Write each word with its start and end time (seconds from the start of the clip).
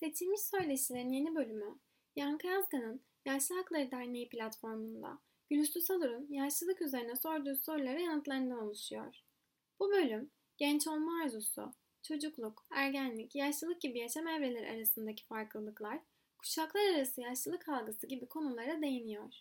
Seçilmiş 0.00 0.40
Söyleşilerin 0.40 1.12
yeni 1.12 1.34
bölümü, 1.34 1.78
Yankı 2.16 2.46
Yazgan'ın 2.46 3.02
Yaşlı 3.24 3.56
Hakları 3.56 3.90
Derneği 3.90 4.28
platformunda 4.28 5.18
Gülüstü 5.50 5.80
Salur'un 5.80 6.26
yaşlılık 6.30 6.82
üzerine 6.82 7.16
sorduğu 7.16 7.56
sorulara 7.56 8.00
yanıtlarından 8.00 8.58
oluşuyor. 8.58 9.16
Bu 9.80 9.90
bölüm, 9.90 10.30
genç 10.56 10.86
olma 10.86 11.22
arzusu, 11.24 11.72
çocukluk, 12.02 12.66
ergenlik, 12.70 13.34
yaşlılık 13.34 13.80
gibi 13.80 13.98
yaşam 13.98 14.28
evreleri 14.28 14.70
arasındaki 14.70 15.26
farklılıklar, 15.26 16.00
kuşaklar 16.38 16.94
arası 16.94 17.20
yaşlılık 17.20 17.68
algısı 17.68 18.06
gibi 18.06 18.26
konulara 18.26 18.82
değiniyor. 18.82 19.34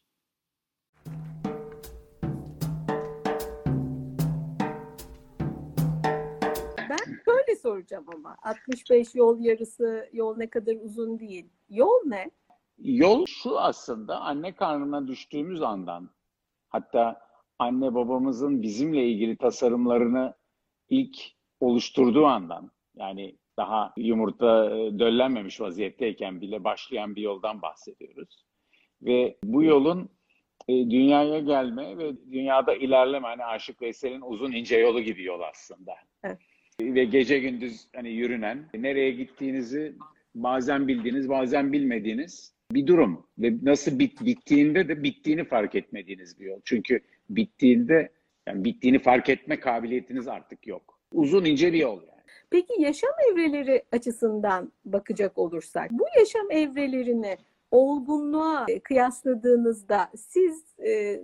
Böyle 7.28 7.56
soracağım 7.56 8.06
ama 8.16 8.38
65 8.44 9.16
yol 9.16 9.40
yarısı 9.40 10.10
yol 10.14 10.38
ne 10.38 10.50
kadar 10.50 10.76
uzun 10.76 11.20
değil. 11.20 11.50
Yol 11.70 12.06
ne? 12.06 12.32
Yol 12.77 13.26
şu 13.26 13.60
aslında 13.60 14.22
anne 14.22 14.55
karnına 14.55 15.08
düştüğümüz 15.08 15.62
andan 15.62 16.10
hatta 16.70 17.22
anne 17.60 17.96
babamızın 17.96 18.62
bizimle 18.62 19.08
ilgili 19.08 19.38
tasarımlarını 19.38 20.34
ilk 20.90 21.18
oluşturduğu 21.60 22.26
andan 22.26 22.72
yani 22.96 23.36
daha 23.58 23.94
yumurta 23.98 24.66
e, 24.66 24.99
döllenmemiş 24.99 25.62
vaziyetteyken 25.62 26.41
bile 26.41 26.63
başlayan 26.63 27.16
bir 27.16 27.22
yoldan 27.22 27.62
bahsediyoruz. 27.62 28.46
Ve 29.02 29.38
bu 29.44 29.63
yolun 29.63 30.10
e, 30.68 30.74
dünyaya 30.74 31.40
gelme 31.40 31.98
ve 31.98 32.32
dünyada 32.32 32.76
ilerleme 32.76 33.27
hani 33.27 33.46
Aşık 33.46 33.82
Veysel'in 33.82 34.22
uzun 34.22 34.52
ince 34.52 34.77
yolu 34.77 35.02
gibi 35.02 35.24
yol 35.24 35.41
aslında. 35.41 35.96
Evet. 36.24 36.40
Ve 36.82 37.06
gece 37.06 37.40
gündüz 37.40 37.88
hani 37.96 38.10
yürünen, 38.10 38.66
nereye 38.74 39.12
gittiğinizi 39.12 39.94
bazen 40.36 40.88
bildiğiniz, 40.88 41.30
bazen 41.30 41.74
bilmediğiniz 41.74 42.54
bir 42.72 42.88
durum. 42.88 43.26
Ve 43.38 43.54
nasıl 43.62 44.00
bit, 44.00 44.26
bittiğinde 44.26 44.88
de 44.88 45.04
bittiğini 45.04 45.44
fark 45.44 45.76
etmediğiniz 45.76 46.40
bir 46.40 46.46
yol. 46.46 46.60
Çünkü 46.66 46.99
bittiğinde 47.30 48.10
yani 48.48 48.63
bittiğini 48.63 48.99
fark 48.99 49.30
etme 49.30 49.60
kabiliyetiniz 49.60 50.27
artık 50.27 50.68
yok. 50.68 50.99
Uzun 51.13 51.46
ince 51.46 51.74
bir 51.74 51.80
yol 51.80 52.02
yani. 52.02 52.21
Peki 52.49 52.82
yaşam 52.82 53.12
evreleri 53.32 53.84
açısından 53.91 54.71
bakacak 54.86 55.38
olursak 55.38 55.91
bu 55.91 56.04
yaşam 56.20 56.52
evrelerini 56.52 57.38
olgunluğa 57.71 58.66
kıyasladığınızda 58.84 60.10
siz 60.16 60.66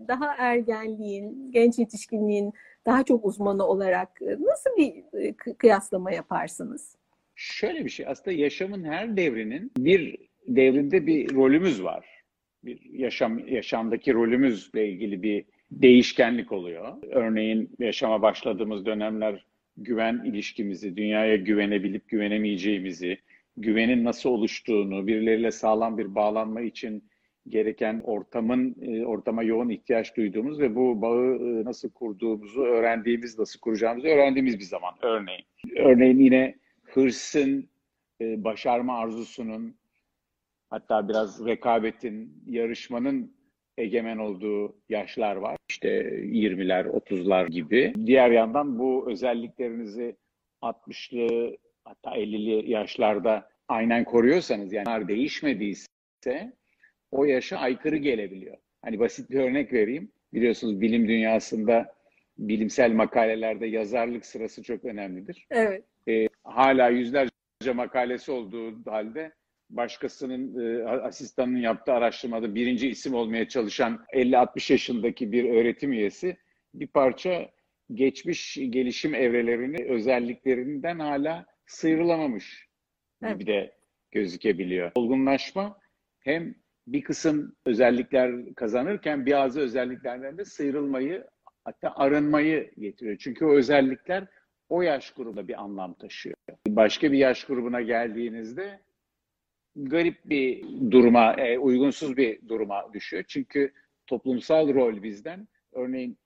daha 0.07 0.35
ergenliğin, 0.37 1.51
genç 1.51 1.79
yetişkinliğin 1.79 2.53
daha 2.85 3.03
çok 3.03 3.25
uzmanı 3.25 3.65
olarak 3.65 4.21
e, 4.21 4.37
nasıl 4.39 4.69
bir 4.77 5.19
e, 5.19 5.33
kıyaslama 5.33 6.11
yaparsınız? 6.11 6.95
Şöyle 7.35 7.85
bir 7.85 7.89
şey 7.89 8.07
aslında 8.07 8.37
yaşamın 8.37 8.83
her 8.83 9.17
devrinin 9.17 9.71
bir 9.77 10.17
devrinde 10.47 11.07
bir 11.07 11.35
rolümüz 11.35 11.83
var. 11.83 12.05
Bir 12.63 12.79
yaşam 12.93 13.47
yaşamdaki 13.47 14.13
rolümüzle 14.13 14.89
ilgili 14.89 15.23
bir 15.23 15.45
değişkenlik 15.71 16.51
oluyor. 16.51 16.93
Örneğin 17.11 17.69
yaşama 17.79 18.21
başladığımız 18.21 18.85
dönemler 18.85 19.45
güven 19.77 20.21
ilişkimizi, 20.25 20.97
dünyaya 20.97 21.35
güvenebilip 21.35 22.09
güvenemeyeceğimizi, 22.09 23.17
güvenin 23.57 24.05
nasıl 24.05 24.29
oluştuğunu, 24.29 25.07
birileriyle 25.07 25.51
sağlam 25.51 25.97
bir 25.97 26.15
bağlanma 26.15 26.61
için 26.61 27.03
gereken 27.49 28.01
ortamın 28.03 28.75
e, 28.81 29.05
ortama 29.05 29.43
yoğun 29.43 29.69
ihtiyaç 29.69 30.17
duyduğumuz 30.17 30.59
ve 30.59 30.75
bu 30.75 31.01
bağı 31.01 31.35
e, 31.35 31.65
nasıl 31.65 31.89
kurduğumuzu 31.89 32.61
öğrendiğimiz, 32.61 33.39
nasıl 33.39 33.59
kuracağımızı 33.59 34.07
öğrendiğimiz 34.07 34.59
bir 34.59 34.63
zaman 34.63 34.93
örneğin. 35.01 35.45
Örneğin 35.75 36.19
yine 36.19 36.55
hırsın, 36.83 37.69
e, 38.21 38.43
başarma 38.43 38.97
arzusunun, 38.97 39.75
hatta 40.69 41.09
biraz 41.09 41.45
rekabetin, 41.45 42.43
yarışmanın 42.47 43.35
egemen 43.77 44.17
olduğu 44.17 44.75
yaşlar 44.89 45.35
var. 45.35 45.57
İşte 45.69 45.89
20'ler, 46.19 46.87
30'lar 46.87 47.49
gibi. 47.49 47.93
Diğer 48.05 48.31
yandan 48.31 48.79
bu 48.79 49.11
özelliklerinizi 49.11 50.15
60'lı 50.61 51.57
hatta 51.85 52.17
50'li 52.17 52.71
yaşlarda 52.71 53.49
aynen 53.67 54.03
koruyorsanız 54.03 54.73
yani 54.73 55.07
değişmediyse 55.07 55.87
o 57.11 57.25
yaşa 57.25 57.57
aykırı 57.57 57.97
gelebiliyor. 57.97 58.57
Hani 58.81 58.99
basit 58.99 59.29
bir 59.29 59.39
örnek 59.39 59.73
vereyim. 59.73 60.11
Biliyorsunuz 60.33 60.81
bilim 60.81 61.07
dünyasında 61.07 61.95
bilimsel 62.37 62.91
makalelerde 62.91 63.67
yazarlık 63.67 64.25
sırası 64.25 64.63
çok 64.63 64.85
önemlidir. 64.85 65.47
Evet. 65.49 65.83
Ee, 66.07 66.27
hala 66.43 66.89
yüzlerce 66.89 67.73
makalesi 67.73 68.31
olduğu 68.31 68.91
halde 68.91 69.31
başkasının 69.69 70.59
e, 70.59 70.83
asistanının 70.83 71.59
yaptığı 71.59 71.93
araştırmada 71.93 72.55
birinci 72.55 72.89
isim 72.89 73.13
olmaya 73.13 73.47
çalışan 73.47 74.05
50-60 74.13 74.73
yaşındaki 74.73 75.31
bir 75.31 75.49
öğretim 75.49 75.93
üyesi 75.93 76.37
bir 76.73 76.87
parça 76.87 77.49
geçmiş 77.93 78.57
gelişim 78.69 79.15
evrelerini 79.15 79.85
özelliklerinden 79.85 80.99
hala 80.99 81.45
sıyrılamamış 81.65 82.67
evet. 83.23 83.33
gibi 83.33 83.47
de 83.47 83.75
gözükebiliyor. 84.11 84.91
Olgunlaşma 84.95 85.79
hem 86.19 86.55
bir 86.87 87.01
kısım 87.01 87.55
özellikler 87.65 88.55
kazanırken 88.55 89.25
bazı 89.25 89.61
özelliklerden 89.61 90.37
de 90.37 90.45
sıyrılmayı 90.45 91.27
hatta 91.65 91.93
arınmayı 91.95 92.71
getiriyor. 92.79 93.17
Çünkü 93.17 93.45
o 93.45 93.51
özellikler 93.51 94.27
o 94.69 94.81
yaş 94.81 95.11
grubunda 95.11 95.47
bir 95.47 95.61
anlam 95.63 95.93
taşıyor. 95.93 96.35
Başka 96.67 97.11
bir 97.11 97.17
yaş 97.17 97.43
grubuna 97.43 97.81
geldiğinizde 97.81 98.79
garip 99.75 100.25
bir 100.25 100.63
duruma, 100.91 101.33
e, 101.33 101.57
uygunsuz 101.57 102.17
bir 102.17 102.47
duruma 102.47 102.93
düşüyor. 102.93 103.23
Çünkü 103.27 103.73
toplumsal 104.07 104.73
rol 104.73 105.03
bizden, 105.03 105.47
örneğin 105.73 106.17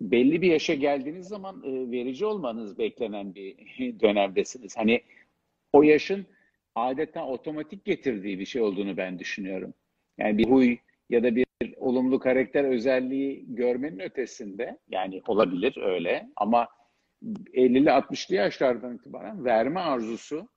belli 0.00 0.42
bir 0.42 0.50
yaşa 0.50 0.74
geldiğiniz 0.74 1.28
zaman 1.28 1.62
e, 1.64 1.90
verici 1.90 2.26
olmanız 2.26 2.78
beklenen 2.78 3.34
bir 3.34 3.56
dönemdesiniz. 4.00 4.76
Hani 4.76 5.02
o 5.72 5.82
yaşın 5.82 6.26
adeta 6.74 7.26
otomatik 7.26 7.84
getirdiği 7.84 8.38
bir 8.38 8.44
şey 8.44 8.62
olduğunu 8.62 8.96
ben 8.96 9.18
düşünüyorum. 9.18 9.74
Yani 10.18 10.38
bir 10.38 10.48
huy 10.48 10.76
ya 11.10 11.22
da 11.22 11.36
bir 11.36 11.46
olumlu 11.76 12.18
karakter 12.18 12.64
özelliği 12.64 13.44
görmenin 13.48 13.98
ötesinde 13.98 14.78
yani 14.88 15.22
olabilir 15.26 15.76
öyle 15.82 16.28
ama 16.36 16.68
50'li 17.22 17.88
60'lı 17.88 18.34
yaşlardan 18.34 18.96
itibaren 18.96 19.44
verme 19.44 19.80
arzusu 19.80 20.48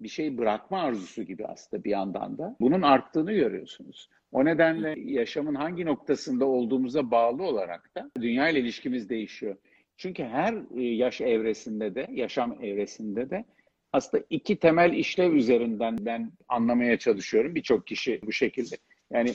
bir 0.00 0.08
şey 0.08 0.38
bırakma 0.38 0.80
arzusu 0.80 1.22
gibi 1.22 1.46
aslında 1.46 1.84
bir 1.84 1.90
yandan 1.90 2.38
da 2.38 2.56
bunun 2.60 2.82
arttığını 2.82 3.32
görüyorsunuz. 3.32 4.08
O 4.32 4.44
nedenle 4.44 4.94
yaşamın 4.98 5.54
hangi 5.54 5.84
noktasında 5.84 6.46
olduğumuza 6.46 7.10
bağlı 7.10 7.42
olarak 7.42 7.94
da 7.96 8.10
dünya 8.20 8.48
ile 8.48 8.60
ilişkimiz 8.60 9.08
değişiyor. 9.08 9.56
Çünkü 9.96 10.24
her 10.24 10.54
e, 10.76 10.82
yaş 10.82 11.20
evresinde 11.20 11.94
de, 11.94 12.06
yaşam 12.10 12.64
evresinde 12.64 13.30
de 13.30 13.44
aslında 13.92 14.24
iki 14.30 14.56
temel 14.56 14.92
işlev 14.92 15.32
üzerinden 15.32 15.98
ben 16.00 16.32
anlamaya 16.48 16.98
çalışıyorum. 16.98 17.54
Birçok 17.54 17.86
kişi 17.86 18.20
bu 18.22 18.32
şekilde. 18.32 18.76
Yani 19.10 19.34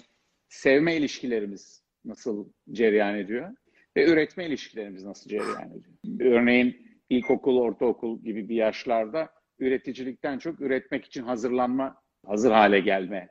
sevme 0.49 0.95
ilişkilerimiz 0.95 1.83
nasıl 2.05 2.47
cereyan 2.71 3.17
ediyor 3.17 3.49
ve 3.97 4.11
üretme 4.11 4.45
ilişkilerimiz 4.45 5.03
nasıl 5.03 5.29
cereyan 5.29 5.71
ediyor. 5.71 6.31
Örneğin 6.33 6.87
ilkokul, 7.09 7.57
ortaokul 7.57 8.23
gibi 8.23 8.49
bir 8.49 8.55
yaşlarda 8.55 9.29
üreticilikten 9.59 10.37
çok 10.37 10.61
üretmek 10.61 11.05
için 11.05 11.23
hazırlanma, 11.23 12.01
hazır 12.25 12.51
hale 12.51 12.79
gelme 12.79 13.29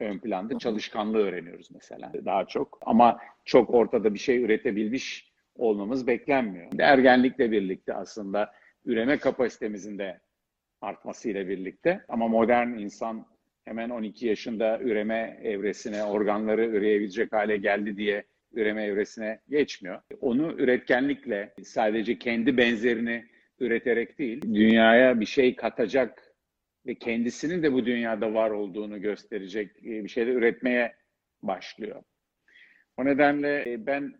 ön 0.00 0.18
planda. 0.18 0.58
Çalışkanlığı 0.58 1.18
öğreniyoruz 1.18 1.70
mesela 1.70 2.12
daha 2.24 2.44
çok. 2.44 2.78
Ama 2.82 3.18
çok 3.44 3.70
ortada 3.70 4.14
bir 4.14 4.18
şey 4.18 4.42
üretebilmiş 4.42 5.32
olmamız 5.54 6.06
beklenmiyor. 6.06 6.72
Ergenlikle 6.78 7.50
birlikte 7.50 7.94
aslında 7.94 8.52
üreme 8.84 9.18
kapasitemizin 9.18 9.98
de 9.98 10.20
artmasıyla 10.86 11.48
birlikte 11.48 12.00
ama 12.08 12.28
modern 12.28 12.68
insan 12.68 13.26
hemen 13.64 13.90
12 13.90 14.26
yaşında 14.26 14.80
üreme 14.80 15.40
evresine, 15.42 16.04
organları 16.04 16.66
üreyebilecek 16.66 17.32
hale 17.32 17.56
geldi 17.56 17.96
diye 17.96 18.24
üreme 18.52 18.84
evresine 18.84 19.40
geçmiyor. 19.48 20.00
Onu 20.20 20.52
üretkenlikle 20.52 21.54
sadece 21.62 22.18
kendi 22.18 22.56
benzerini 22.56 23.24
üreterek 23.60 24.18
değil, 24.18 24.42
dünyaya 24.42 25.20
bir 25.20 25.26
şey 25.26 25.56
katacak 25.56 26.34
ve 26.86 26.94
kendisinin 26.94 27.62
de 27.62 27.72
bu 27.72 27.86
dünyada 27.86 28.34
var 28.34 28.50
olduğunu 28.50 29.00
gösterecek 29.00 29.70
e, 29.78 30.04
bir 30.04 30.08
şeyler 30.08 30.32
üretmeye 30.32 30.94
başlıyor. 31.42 32.02
O 32.96 33.04
nedenle 33.04 33.72
e, 33.72 33.86
ben 33.86 34.14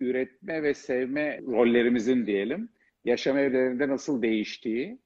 üretme 0.00 0.62
ve 0.62 0.74
sevme 0.74 1.40
rollerimizin 1.46 2.26
diyelim 2.26 2.68
yaşam 3.04 3.38
evlerinde 3.38 3.88
nasıl 3.88 4.22
değiştiği 4.22 4.98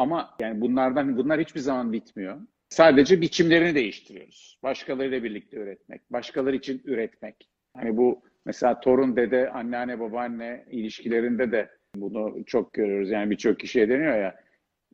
ama 0.00 0.34
yani 0.40 0.60
bunlardan 0.60 1.16
bunlar 1.16 1.40
hiçbir 1.40 1.60
zaman 1.60 1.92
bitmiyor. 1.92 2.40
Sadece 2.68 3.20
biçimlerini 3.20 3.74
değiştiriyoruz. 3.74 4.58
Başkalarıyla 4.62 5.24
birlikte 5.24 5.56
üretmek, 5.56 6.12
başkaları 6.12 6.56
için 6.56 6.82
üretmek. 6.84 7.50
Hani 7.76 7.96
bu 7.96 8.22
mesela 8.44 8.80
torun 8.80 9.16
dede, 9.16 9.50
anneanne, 9.50 10.00
babaanne 10.00 10.64
ilişkilerinde 10.70 11.52
de 11.52 11.70
bunu 11.94 12.44
çok 12.46 12.72
görüyoruz. 12.72 13.10
Yani 13.10 13.30
birçok 13.30 13.60
kişiye 13.60 13.88
deniyor 13.88 14.16
ya 14.16 14.40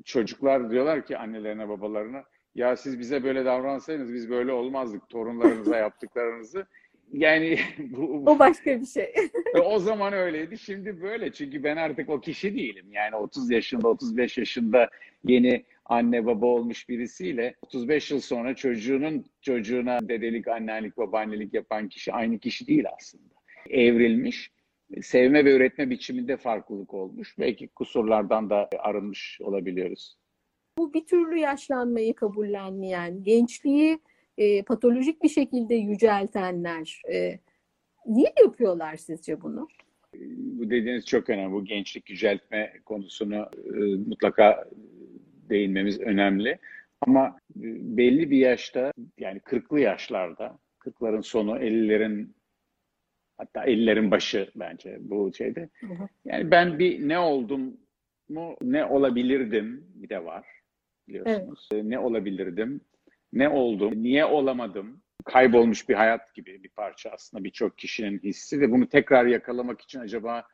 çocuklar 0.05 0.71
diyorlar 0.71 1.07
ki 1.07 1.19
annelerine 1.19 1.69
babalarına 1.69 2.25
ya 2.55 2.77
siz 2.77 2.99
bize 2.99 3.25
böyle 3.25 3.45
davransaydınız 3.45 4.15
biz 4.15 4.31
böyle 4.31 4.53
olmazdık 4.53 5.09
torunlarınıza 5.09 5.77
yaptıklarınızı. 5.77 6.67
Yani 7.13 7.59
bu, 7.79 8.23
O 8.27 8.39
başka 8.39 8.81
bir 8.81 8.87
şey. 8.87 9.15
e, 9.55 9.59
o 9.59 9.79
zaman 9.79 10.13
öyleydi, 10.13 10.59
şimdi 10.59 11.03
böyle. 11.03 11.33
Çünkü 11.33 11.65
ben 11.65 11.77
artık 11.77 12.11
o 12.11 12.21
kişi 12.21 12.55
değilim. 12.55 12.87
Yani 12.93 13.17
30 13.17 13.51
yaşında, 13.51 13.89
35 13.89 14.39
yaşında 14.39 14.91
yeni 15.25 15.65
anne 15.85 16.27
baba 16.27 16.47
olmuş 16.47 16.89
birisiyle 16.89 17.55
35 17.63 18.11
yıl 18.11 18.21
sonra 18.21 18.55
çocuğunun 18.55 19.25
çocuğuna 19.41 20.09
dedelik, 20.09 20.49
anneannelik, 20.49 20.97
babaannelik 20.97 21.55
yapan 21.55 21.89
kişi 21.89 22.13
aynı 22.13 22.39
kişi 22.39 22.67
değil 22.67 22.85
aslında. 22.97 23.35
Evrilmiş, 23.71 24.51
sevme 25.03 25.45
ve 25.45 25.57
üretme 25.57 25.91
biçiminde 25.91 26.37
farklılık 26.37 26.95
olmuş. 26.95 27.39
Belki 27.39 27.69
kusurlardan 27.69 28.51
da 28.51 28.69
arınmış 28.79 29.39
olabiliyoruz. 29.41 30.17
Bu 30.79 30.95
bir 30.95 31.07
türlü 31.07 31.39
yaşlanmayı 31.39 32.15
kabullenmeyen, 32.15 33.23
gençliği 33.23 33.99
e, 34.39 34.63
patolojik 34.63 35.23
bir 35.23 35.29
şekilde 35.29 35.75
yüceltenler 35.75 37.03
e, 37.13 37.39
niye 38.07 38.33
yapıyorlar 38.45 38.97
sizce 38.97 39.41
bunu? 39.41 39.69
Bu 40.37 40.71
dediğiniz 40.71 41.07
çok 41.07 41.31
önemli. 41.31 41.53
Bu 41.53 41.65
gençlik 41.65 42.11
yüceltme 42.11 42.73
konusunu 42.85 43.51
e, 43.75 43.79
mutlaka 44.09 44.65
değinmemiz 45.49 46.01
önemli. 46.01 46.59
Ama 47.01 47.39
belli 47.57 48.31
bir 48.31 48.39
yaşta 48.39 48.93
yani 49.19 49.39
40'lı 49.39 49.81
yaşlarda, 49.81 50.59
40'ların 50.81 51.23
sonu, 51.23 51.59
50'lerin 51.59 52.29
hatta 53.39 53.65
50'lerin 53.65 54.11
başı 54.11 54.51
bence 54.57 54.99
bu 55.01 55.33
şeyde. 55.35 55.69
Yani 56.25 56.51
ben 56.51 56.79
bir 56.79 57.09
ne 57.09 57.19
oldum 57.19 57.77
mu, 58.29 58.57
ne 58.63 58.85
olabilirdim 58.85 59.87
bir 59.95 60.09
de 60.09 60.25
var 60.25 60.47
biliyorsunuz. 61.09 61.69
Ne 61.73 61.99
olabilirdim, 61.99 62.81
ne 63.39 63.49
oldum, 63.49 64.03
niye 64.03 64.25
olamadım? 64.25 65.03
Kaybolmuş 65.25 65.89
bir 65.89 65.95
hayat 65.95 66.35
gibi 66.35 66.63
bir 66.63 66.69
parça 66.69 67.11
aslında 67.11 67.45
birçok 67.45 67.79
kişinin 67.79 68.19
hissi 68.19 68.61
ve 68.61 68.71
bunu 68.71 68.89
tekrar 68.89 69.27
yakalamak 69.27 69.81
için 69.81 70.01
acaba 70.01 70.45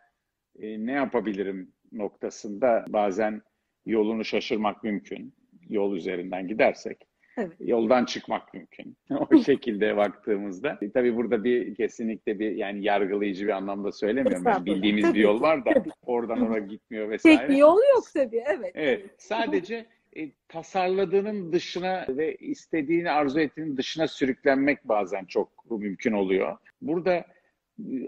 e, 0.61 0.87
ne 0.87 0.93
yapabilirim 0.93 1.73
noktasında 1.93 2.85
bazen 2.89 3.43
yolunu 3.87 4.25
şaşırmak 4.25 4.85
mümkün. 4.85 5.35
Yol 5.69 5.97
üzerinden 5.97 6.49
gidersek. 6.49 7.07
Evet. 7.39 7.53
Yoldan 7.61 8.05
çıkmak 8.05 8.55
mümkün. 8.55 8.97
o 9.11 9.39
şekilde 9.47 9.97
baktığımızda. 9.97 10.79
E, 10.83 10.91
tabii 10.91 11.17
burada 11.17 11.45
bir 11.45 11.75
kesinlikle 11.75 12.39
bir 12.39 12.51
yani 12.51 12.85
yargılayıcı 12.85 13.47
bir 13.47 13.53
anlamda 13.53 13.93
söylemiyorum. 13.93 14.45
Yani 14.47 14.67
bildiğimiz 14.67 15.03
Tabii 15.03 15.15
bir 15.15 15.21
yol 15.21 15.41
var 15.41 15.65
da 15.65 15.85
oradan 16.03 16.41
oraya 16.41 16.67
gitmiyor 16.67 17.11
vesaire. 17.11 17.39
Tek 17.39 17.49
bir 17.49 17.57
yol 17.57 17.77
yok 17.77 18.05
tabii. 18.15 18.43
Evet. 18.47 18.73
Evet, 18.75 19.11
sadece 19.19 19.87
e, 20.17 20.31
tasarladığının 20.49 21.53
dışına 21.53 22.07
ve 22.09 22.37
istediğini 22.37 23.11
arzu 23.11 23.41
ettiğinin 23.41 23.77
dışına 23.77 24.09
sürüklenmek 24.09 24.89
bazen 24.89 25.25
çok 25.25 25.71
mümkün 25.71 26.13
oluyor. 26.13 26.57
Burada 26.83 27.15
e, 27.15 27.25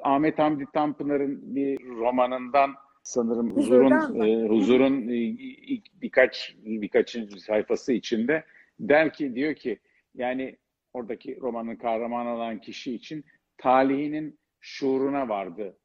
Ahmet 0.03 0.39
Hamdi 0.39 0.67
Tanpınar'ın 0.73 1.57
bir 1.57 1.85
romanından 1.85 2.75
sanırım 3.03 3.51
huzurun 3.57 4.21
e, 4.21 4.49
huzurun 4.49 5.09
e, 5.09 5.17
ilk 5.17 6.03
birkaç 6.03 6.55
birkaçıncı 6.65 7.41
sayfası 7.41 7.93
içinde 7.93 8.45
der 8.81 9.13
ki 9.13 9.35
diyor 9.35 9.55
ki 9.55 9.79
yani 10.15 10.57
oradaki 10.93 11.41
romanın 11.41 11.77
kahramanı 11.77 12.35
olan 12.35 12.61
kişi 12.61 12.95
için 12.95 13.25
talihinin 13.59 14.39
şuuruna 14.61 15.29
vardı 15.29 15.77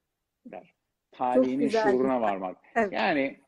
der. 0.45 0.73
Talihinin 1.11 1.67
şuuruna 1.67 2.21
varmak. 2.21 2.57
Evet. 2.75 2.93
Yani 2.93 3.39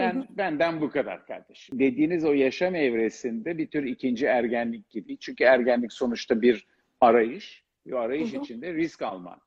ben 0.00 0.14
Hı 0.14 0.18
hı. 0.18 0.24
benden 0.30 0.80
bu 0.80 0.90
kadar 0.90 1.26
kardeşim. 1.26 1.78
Dediğiniz 1.78 2.24
o 2.24 2.32
yaşam 2.32 2.74
evresinde 2.74 3.58
bir 3.58 3.66
tür 3.66 3.84
ikinci 3.84 4.26
ergenlik 4.26 4.90
gibi. 4.90 5.18
Çünkü 5.18 5.44
ergenlik 5.44 5.92
sonuçta 5.92 6.42
bir 6.42 6.66
arayış. 7.00 7.64
Bir 7.86 7.92
arayış 7.92 8.32
Hı 8.32 8.36
hı. 8.38 8.40
içinde 8.40 8.74
risk 8.74 9.02
alma 9.02 9.38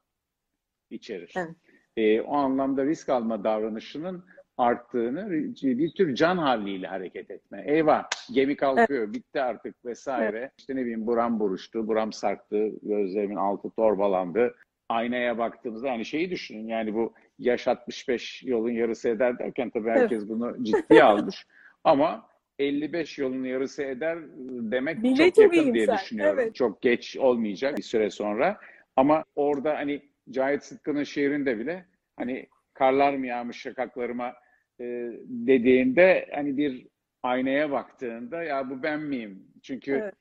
içerir. 0.89 1.33
Evet. 1.37 1.55
Ee, 1.97 2.21
o 2.21 2.35
anlamda 2.35 2.85
risk 2.85 3.09
alma 3.09 3.43
davranışının 3.43 4.25
arttığını 4.57 5.31
bir 5.61 5.91
tür 5.91 6.15
can 6.15 6.37
havliyle 6.37 6.87
hareket 6.87 7.31
etme. 7.31 7.63
Eyvah 7.67 8.09
gemi 8.33 8.55
kalkıyor 8.55 9.13
bitti 9.13 9.41
artık 9.41 9.85
vesaire. 9.85 10.51
İşte 10.57 10.75
ne 10.75 10.81
bileyim 10.81 11.07
buram 11.07 11.39
buruştu, 11.39 11.87
buram 11.87 12.13
sarktı, 12.13 12.69
gözlerimin 12.81 13.35
altı 13.35 13.69
torbalandı. 13.69 14.55
Aynaya 14.89 15.37
baktığımızda 15.37 15.87
yani 15.87 16.05
şeyi 16.05 16.29
düşünün 16.29 16.67
yani 16.67 16.93
bu 16.93 17.13
yaş 17.45 17.67
65 17.67 18.43
yolun 18.43 18.71
yarısı 18.71 19.09
eder 19.09 19.39
derken 19.39 19.69
tabii 19.69 19.89
herkes 19.89 20.29
bunu 20.29 20.63
ciddiye 20.63 21.03
almış. 21.03 21.45
Ama 21.83 22.27
55 22.59 23.17
yolun 23.17 23.43
yarısı 23.43 23.83
eder 23.83 24.17
demek 24.71 25.03
Bile 25.03 25.31
çok 25.31 25.37
yakın 25.37 25.73
diye 25.73 25.85
iyimser, 25.85 25.99
düşünüyorum. 25.99 26.39
evet. 26.39 26.55
Çok 26.55 26.81
geç 26.81 27.17
olmayacak 27.17 27.77
bir 27.77 27.83
süre 27.83 28.09
sonra. 28.09 28.57
Ama 28.95 29.23
orada 29.35 29.75
hani 29.77 30.01
Cahit 30.29 30.63
Sıtkı'nın 30.63 31.03
şiirinde 31.03 31.59
bile 31.59 31.85
hani 32.17 32.47
karlar 32.73 33.13
mı 33.13 33.27
yağmış 33.27 33.57
şakaklarıma 33.61 34.33
e, 34.79 34.83
dediğinde 35.27 36.29
hani 36.35 36.57
bir 36.57 36.87
aynaya 37.23 37.71
baktığında 37.71 38.43
ya 38.43 38.69
bu 38.69 38.83
ben 38.83 38.99
miyim? 38.99 39.47
Çünkü 39.63 39.91
Evet. 39.91 40.13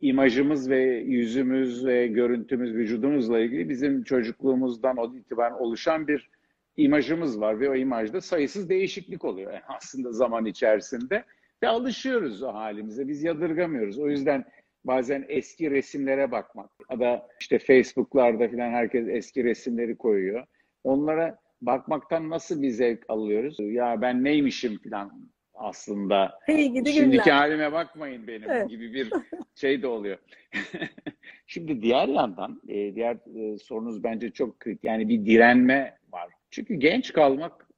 İmajımız 0.00 0.70
ve 0.70 0.82
yüzümüz 1.06 1.86
ve 1.86 2.06
görüntümüz 2.06 2.74
vücudumuzla 2.74 3.40
ilgili 3.40 3.68
bizim 3.68 4.02
çocukluğumuzdan 4.02 4.96
o 4.96 5.16
itibaren 5.16 5.54
oluşan 5.54 6.08
bir 6.08 6.30
imajımız 6.76 7.40
var 7.40 7.60
ve 7.60 7.70
o 7.70 7.74
imajda 7.74 8.20
sayısız 8.20 8.68
değişiklik 8.68 9.24
oluyor. 9.24 9.52
Yani 9.52 9.62
aslında 9.68 10.12
zaman 10.12 10.46
içerisinde 10.46 11.24
ve 11.62 11.68
alışıyoruz 11.68 12.42
o 12.42 12.54
halimize. 12.54 13.08
Biz 13.08 13.24
yadırgamıyoruz. 13.24 13.98
O 13.98 14.08
yüzden 14.08 14.44
bazen 14.84 15.24
eski 15.28 15.70
resimlere 15.70 16.30
bakmak 16.30 16.70
ya 16.90 17.00
da 17.00 17.28
işte 17.40 17.58
Facebook'larda 17.58 18.48
falan 18.48 18.70
herkes 18.70 19.08
eski 19.08 19.44
resimleri 19.44 19.96
koyuyor. 19.96 20.46
Onlara 20.84 21.38
bakmaktan 21.62 22.30
nasıl 22.30 22.62
bir 22.62 22.70
zevk 22.70 23.04
alıyoruz? 23.08 23.56
Ya 23.60 24.02
ben 24.02 24.24
neymişim 24.24 24.78
falan 24.78 25.30
aslında 25.54 26.38
gidi 26.48 26.92
Şimdiki 26.92 27.22
günler. 27.22 27.36
halime 27.36 27.72
bakmayın 27.72 28.26
benim 28.26 28.50
Evet. 28.50 28.68
gibi 28.68 28.94
bir 28.94 29.12
şey 29.54 29.82
de 29.82 29.86
oluyor. 29.86 30.18
Şimdi 31.46 31.82
diğer 31.82 32.08
yandan 32.08 32.60
e, 32.68 32.94
diğer 32.94 33.16
e, 33.54 33.58
sorunuz 33.58 34.04
bence 34.04 34.30
çok 34.30 34.60
kritik. 34.60 34.84
Yani 34.84 35.08
bir 35.08 35.26
direnme 35.26 35.98
var. 36.12 36.28
Çünkü 36.50 36.74
genç 36.74 37.12
kalmak 37.12 37.68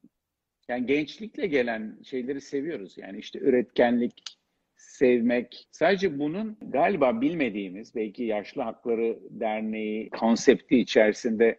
yani 0.69 0.87
gençlikle 0.87 1.46
gelen 1.46 1.99
şeyleri 2.05 2.40
seviyoruz. 2.40 2.99
Yani 2.99 3.19
işte 3.19 3.38
üretkenlik, 3.38 4.38
sevmek. 4.76 5.69
Sadece 5.70 6.19
bunun 6.19 6.58
galiba 6.61 7.20
bilmediğimiz 7.20 7.94
belki 7.94 8.24
Yaşlı 8.24 8.62
Hakları 8.62 9.19
Derneği 9.31 10.10
konsepti 10.10 10.79
içerisinde 10.79 11.58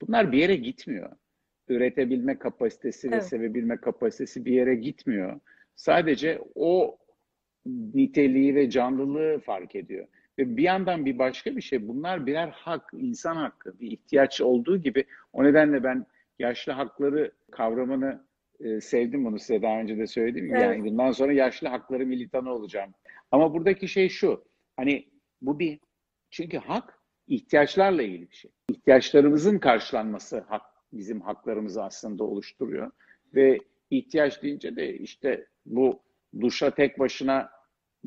bunlar 0.00 0.32
bir 0.32 0.38
yere 0.38 0.56
gitmiyor. 0.56 1.10
Üretebilme 1.72 2.38
kapasitesi 2.38 3.10
ve 3.10 3.14
Evet. 3.14 3.26
sevebilme 3.26 3.76
kapasitesi 3.76 4.44
bir 4.44 4.52
yere 4.52 4.74
gitmiyor. 4.74 5.40
Sadece 5.74 6.38
o 6.54 6.98
niteliği 7.94 8.54
ve 8.54 8.70
canlılığı 8.70 9.38
fark 9.38 9.76
ediyor. 9.76 10.06
Ve 10.38 10.56
bir 10.56 10.62
yandan 10.62 11.06
bir 11.06 11.18
başka 11.18 11.56
bir 11.56 11.60
şey 11.60 11.88
bunlar 11.88 12.26
birer 12.26 12.48
hak, 12.48 12.90
insan 12.92 13.36
hakkı, 13.36 13.80
bir 13.80 13.90
ihtiyaç 13.90 14.40
olduğu 14.40 14.76
gibi 14.76 15.04
o 15.32 15.44
nedenle 15.44 15.84
ben 15.84 16.06
yaşlı 16.38 16.72
hakları 16.72 17.32
kavramını 17.50 18.24
e, 18.60 18.80
sevdim 18.80 19.24
bunu 19.24 19.38
size 19.38 19.62
daha 19.62 19.80
önce 19.80 19.98
de 19.98 20.06
söyledim. 20.06 20.50
Evet. 20.50 20.62
Yani 20.62 20.84
bundan 20.84 21.12
sonra 21.12 21.32
yaşlı 21.32 21.68
hakları 21.68 22.06
militanı 22.06 22.52
olacağım. 22.52 22.90
Ama 23.30 23.54
buradaki 23.54 23.88
şey 23.88 24.08
şu. 24.08 24.44
Hani 24.76 25.08
bu 25.42 25.58
bir 25.58 25.80
çünkü 26.30 26.58
hak 26.58 26.98
ihtiyaçlarla 27.26 28.02
ilgili 28.02 28.30
bir 28.30 28.36
şey. 28.36 28.50
İhtiyaçlarımızın 28.68 29.58
karşılanması 29.58 30.40
hak 30.48 30.62
bizim 30.92 31.20
haklarımızı 31.20 31.82
aslında 31.82 32.24
oluşturuyor. 32.24 32.90
Ve 33.34 33.58
ihtiyaç 33.90 34.42
deyince 34.42 34.76
de 34.76 34.98
işte 34.98 35.46
bu 35.66 36.00
duşa 36.40 36.70
tek 36.70 36.98
başına 36.98 37.50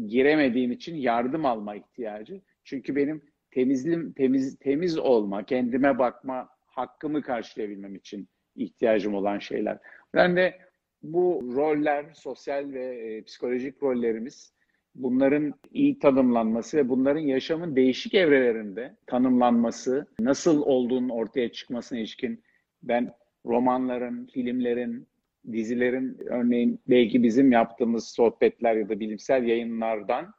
giremediğim 0.07 0.71
için 0.71 0.95
yardım 0.95 1.45
alma 1.45 1.75
ihtiyacı. 1.75 2.41
Çünkü 2.63 2.95
benim 2.95 3.21
temizlim 3.51 4.13
temiz 4.13 4.59
temiz 4.59 4.97
olma, 4.97 5.45
kendime 5.45 5.99
bakma 5.99 6.49
hakkımı 6.67 7.21
karşılayabilmem 7.21 7.95
için 7.95 8.27
ihtiyacım 8.55 9.13
olan 9.13 9.39
şeyler. 9.39 9.79
Ben 10.13 10.35
de 10.35 10.59
bu 11.03 11.51
roller, 11.55 12.05
sosyal 12.13 12.73
ve 12.73 12.85
e, 12.85 13.23
psikolojik 13.23 13.83
rollerimiz 13.83 14.53
bunların 14.95 15.53
iyi 15.71 15.99
tanımlanması 15.99 16.77
ve 16.77 16.89
bunların 16.89 17.19
yaşamın 17.19 17.75
değişik 17.75 18.13
evrelerinde 18.13 18.95
tanımlanması, 19.07 20.07
nasıl 20.19 20.61
olduğunun 20.61 21.09
ortaya 21.09 21.51
çıkmasına 21.51 21.99
ilişkin 21.99 22.43
ben 22.87 23.13
romanların, 23.45 24.25
filmlerin, 24.25 25.07
dizilerin 25.51 26.17
örneğin 26.25 26.79
belki 26.87 27.23
bizim 27.23 27.51
yaptığımız 27.51 28.07
sohbetler 28.07 28.75
ya 28.75 28.89
da 28.89 28.99
bilimsel 28.99 29.43
yayınlardan 29.43 30.33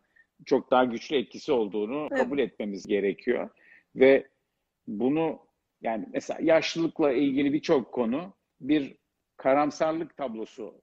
çok 0.44 0.70
daha 0.70 0.84
güçlü 0.84 1.16
etkisi 1.16 1.52
olduğunu 1.52 2.08
Evet. 2.10 2.22
kabul 2.22 2.38
etmemiz 2.38 2.86
gerekiyor. 2.86 3.50
Ve 3.96 4.26
bunu 4.86 5.38
yani 5.82 6.06
mesela 6.12 6.40
yaşlılıkla 6.42 7.12
ilgili 7.12 7.52
birçok 7.52 7.92
konu 7.92 8.34
bir 8.60 8.96
karamsarlık 9.36 10.16
tablosu 10.16 10.82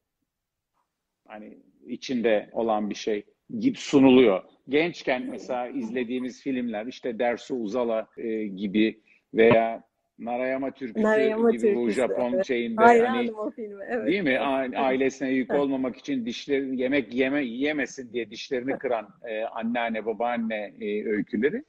hani 1.27 1.57
içinde 1.87 2.49
olan 2.51 2.89
bir 2.89 2.95
şey 2.95 3.23
gibi 3.59 3.77
sunuluyor. 3.77 4.43
Gençken 4.69 5.29
mesela 5.29 5.67
izlediğimiz 5.67 6.41
filmler 6.41 6.85
işte 6.85 7.19
Dersu 7.19 7.55
Uzala 7.55 8.07
e, 8.17 8.43
gibi 8.43 9.01
veya 9.33 9.83
Narayama 10.19 10.71
Türküsü 10.71 11.07
Narayama 11.07 11.51
gibi 11.51 11.75
bu 11.75 11.79
Türküsü, 11.79 12.01
Japon 12.01 12.33
evet. 12.33 12.45
şeyinde 12.47 12.83
Hayranım 12.83 13.15
hani 13.15 13.31
o 13.31 13.51
filme. 13.51 13.85
Evet. 13.89 14.07
değil 14.07 14.23
mi? 14.23 14.39
Ailesine 14.39 15.29
yük 15.29 15.53
olmamak 15.53 15.97
için 15.97 16.25
dişleri 16.25 16.81
yemek 16.81 17.13
yeme 17.13 17.45
yemesin 17.45 18.13
diye 18.13 18.29
dişlerini 18.29 18.77
kıran 18.77 19.07
e, 19.29 19.43
anneanne 19.43 20.05
babaanne 20.05 20.73
e, 20.81 21.05
öyküleri. 21.07 21.63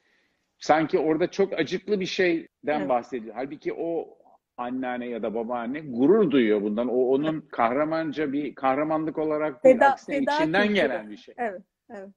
Sanki 0.58 0.98
orada 0.98 1.30
çok 1.30 1.52
acıklı 1.52 2.00
bir 2.00 2.06
şeyden 2.06 2.48
Evet. 2.80 2.88
bahsediyor. 2.88 3.34
Halbuki 3.34 3.72
o 3.72 4.18
anneanne 4.56 5.08
ya 5.08 5.22
da 5.22 5.34
babaanne 5.34 5.80
gurur 5.80 6.30
duyuyor 6.30 6.62
bundan. 6.62 6.88
O 6.88 6.96
onun 6.96 7.40
kahramanca 7.40 8.32
bir 8.32 8.54
kahramanlık 8.54 9.18
olarak 9.18 9.64
değil, 9.64 9.76
Feda- 9.76 9.84
aksine 9.92 10.18
feda 10.18 10.34
içinden 10.36 10.62
kültürü. 10.62 10.74
gelen 10.82 11.10
bir 11.10 11.16
şey. 11.16 11.34
Evet. 11.38 11.62
Evet. 11.90 12.08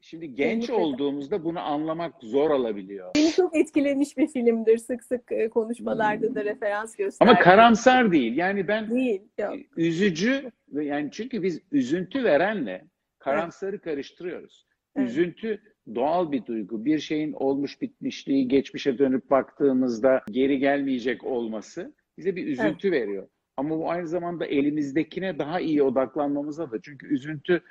Şimdi 0.00 0.34
genç 0.34 0.60
Kesinlikle. 0.60 0.84
olduğumuzda 0.84 1.44
bunu 1.44 1.60
anlamak 1.60 2.14
zor 2.22 2.50
olabiliyor. 2.50 3.10
Beni 3.16 3.32
çok 3.32 3.56
etkilemiş 3.56 4.16
bir 4.16 4.26
filmdir. 4.26 4.78
Sık 4.78 5.04
sık 5.04 5.32
e, 5.32 5.48
konuşmalarda 5.48 6.34
da 6.34 6.44
referans 6.44 6.96
gösterdim. 6.96 7.32
Ama 7.32 7.44
karamsar 7.44 8.12
değil. 8.12 8.36
Yani 8.36 8.68
ben 8.68 8.90
Değil. 8.90 9.22
Yok. 9.38 9.54
üzücü 9.76 10.50
yani 10.72 11.08
çünkü 11.12 11.42
biz 11.42 11.60
üzüntü 11.72 12.24
verenle 12.24 12.84
karamsarı 13.18 13.78
karıştırıyoruz. 13.80 14.66
Evet. 14.96 15.08
Üzüntü 15.08 15.60
doğal 15.94 16.32
bir 16.32 16.46
duygu. 16.46 16.84
Bir 16.84 16.98
şeyin 16.98 17.32
olmuş 17.32 17.80
bitmişliği, 17.80 18.48
geçmişe 18.48 18.98
dönüp 18.98 19.30
baktığımızda 19.30 20.22
geri 20.30 20.58
gelmeyecek 20.58 21.24
olması 21.24 21.94
bize 22.18 22.36
bir 22.36 22.46
üzüntü 22.46 22.92
veriyor. 22.92 23.28
Ama 23.56 23.78
bu 23.78 23.90
aynı 23.90 24.06
zamanda 24.06 24.46
elimizdekine 24.46 25.38
daha 25.38 25.60
iyi 25.60 25.82
odaklanmamıza 25.82 26.70
da. 26.70 26.80
Çünkü 26.82 27.06
üzüntü 27.06 27.62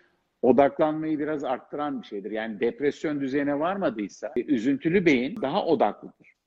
odaklanmayı 0.41 1.19
biraz 1.19 1.43
arttıran 1.43 2.01
bir 2.01 2.07
şeydir. 2.07 2.31
Yani 2.31 2.59
depresyon 2.59 3.21
düzeyine 3.21 3.59
varmadıysa 3.59 4.31
üzüntülü 4.35 5.05
beyin 5.05 5.41
daha 5.41 5.65
odaklıdır. 5.65 6.39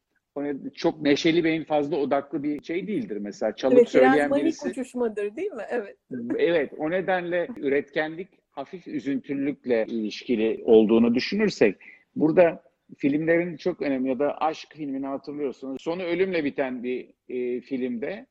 Çok 0.74 1.02
neşeli 1.02 1.44
beyin 1.44 1.64
fazla 1.64 1.96
odaklı 1.96 2.42
bir 2.42 2.64
şey 2.64 2.86
değildir 2.86 3.16
mesela. 3.16 3.56
Çalıp 3.56 3.78
Evet, 3.78 3.94
biraz 3.94 4.04
söyleyen 4.10 4.30
manik 4.30 4.44
birisi. 4.44 4.68
uçuşmadır 4.68 5.36
değil 5.36 5.52
mi? 5.52 5.62
Evet. 5.70 5.96
Evet, 6.38 6.72
o 6.78 6.90
nedenle 6.90 7.48
üretkenlik 7.56 8.28
hafif 8.50 8.88
üzüntülükle 8.88 9.86
ilişkili 9.88 10.62
olduğunu 10.64 11.14
düşünürsek 11.14 11.76
burada 12.16 12.62
filmlerin 12.98 13.56
çok 13.56 13.82
önemli 13.82 14.08
ya 14.08 14.18
da 14.18 14.38
aşk 14.38 14.68
filmini 14.74 15.06
hatırlıyorsunuz. 15.06 15.82
Sonu 15.82 16.02
ölümle 16.02 16.44
biten 16.44 16.82
bir 16.82 17.14
e, 17.28 17.60
filmde 17.60 18.26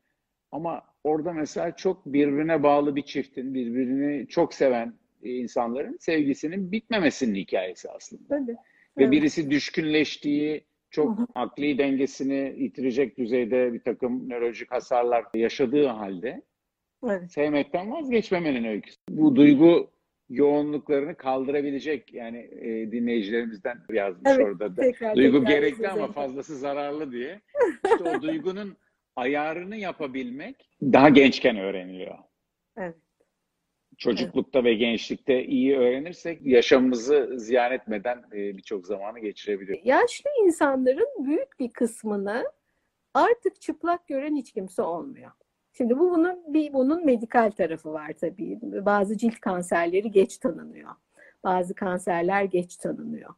ama 0.52 0.82
orada 1.04 1.34
mesela 1.34 1.76
çok 1.76 2.06
birbirine 2.06 2.64
bağlı 2.64 2.96
bir 2.96 3.02
çiftin, 3.02 3.54
birbirini 3.54 4.28
çok 4.28 4.54
seven 4.54 4.88
e, 4.88 5.01
insanların 5.24 5.98
sevgisinin 6.00 6.72
bitmemesinin 6.72 7.36
hikayesi 7.36 7.90
aslında. 7.90 8.28
Tabii. 8.30 8.52
Ve 8.98 9.04
Evet. 9.04 9.12
birisi 9.12 9.52
düşkünleştiği, 9.52 10.66
çok 10.90 11.18
Hı 11.18 11.22
hı. 11.22 11.28
akli 11.36 11.78
dengesini 11.78 12.56
yitirecek 12.58 13.18
düzeyde 13.18 13.74
bir 13.74 13.80
takım 13.80 14.30
nörolojik 14.30 14.72
hasarlar 14.72 15.26
yaşadığı 15.34 15.88
halde 15.88 16.42
Evet. 17.08 17.32
sevmekten 17.32 17.92
vazgeçmemenin 17.92 18.64
öyküsü. 18.64 18.98
Bu 19.10 19.36
duygu 19.36 19.92
yoğunluklarını 20.30 21.16
kaldırabilecek 21.16 22.14
yani 22.14 22.38
e, 22.62 22.92
dinleyicilerimizden 22.92 23.78
yazmış 23.94 24.32
Evet, 24.36 24.46
orada 24.46 24.78
da. 24.78 24.82
Tekrar 24.82 25.16
Duygu 25.16 25.40
tekrar 25.40 25.56
gerekli 25.56 25.88
ama 25.88 26.12
fazlası 26.12 26.58
zararlı 26.58 27.12
diye. 27.12 27.42
İşte 27.86 28.04
o 28.04 28.22
duygunun 28.22 28.78
ayarını 29.16 29.78
yapabilmek 29.78 30.70
daha 30.82 31.10
gençken 31.10 31.58
öğreniliyor. 31.58 32.18
Evet. 32.78 32.96
Çocuklukta 34.02 34.64
ve 34.64 34.74
gençlikte 34.74 35.46
iyi 35.46 35.78
öğrenirsek 35.78 36.42
yaşamımızı 36.46 37.30
ziyan 37.36 37.72
etmeden 37.72 38.18
e, 38.18 38.58
birçok 38.58 38.88
zamanı 38.88 39.20
geçirebiliyoruz. 39.20 39.86
Yaşlı 39.86 40.30
insanların 40.46 41.26
büyük 41.26 41.60
bir 41.60 41.70
kısmını 41.72 42.44
artık 43.14 43.62
çıplak 43.62 44.08
gören 44.08 44.36
hiç 44.36 44.52
kimse 44.52 44.82
olmuyor. 44.82 45.32
Şimdi 45.74 46.00
bu 46.00 46.12
bunun 46.12 46.54
bir 46.54 46.74
bunun 46.74 47.06
medikal 47.06 47.52
tarafı 47.52 47.94
var 47.94 48.12
tabii. 48.22 48.60
Bazı 48.62 49.18
cilt 49.18 49.40
kanserleri 49.40 50.12
geç 50.12 50.38
tanınıyor. 50.38 50.92
Bazı 51.44 51.76
kanserler 51.76 52.44
geç 52.44 52.78
tanınıyor. 52.78 53.34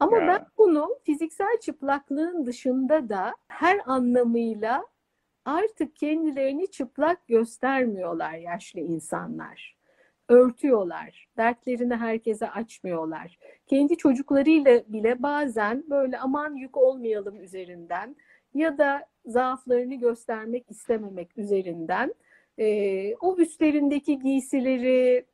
Ama 0.00 0.18
Ya. 0.18 0.26
ben 0.28 0.46
bunu 0.58 0.98
fiziksel 1.04 1.58
çıplaklığın 1.60 2.46
dışında 2.46 3.08
da 3.08 3.34
her 3.48 3.80
anlamıyla 3.86 4.86
artık 5.44 5.96
kendilerini 5.96 6.70
çıplak 6.70 7.26
göstermiyorlar 7.28 8.32
yaşlı 8.34 8.80
insanlar. 8.80 9.77
Örtüyorlar. 10.28 11.28
Dertlerini 11.36 11.96
herkese 11.96 12.50
açmıyorlar. 12.50 13.38
Kendi 13.66 13.96
çocuklarıyla 13.96 14.82
bile 14.88 15.22
bazen 15.22 15.84
böyle 15.90 16.18
aman 16.18 16.54
yük 16.54 16.76
olmayalım 16.76 17.40
üzerinden 17.40 18.16
ya 18.54 18.78
da 18.78 19.06
zaaflarını 19.26 19.94
göstermek 19.94 20.70
istememek 20.70 21.38
üzerinden 21.38 22.14
e, 22.58 23.14
o 23.14 23.36
üstlerindeki 23.36 24.18
giysileri, 24.18 25.26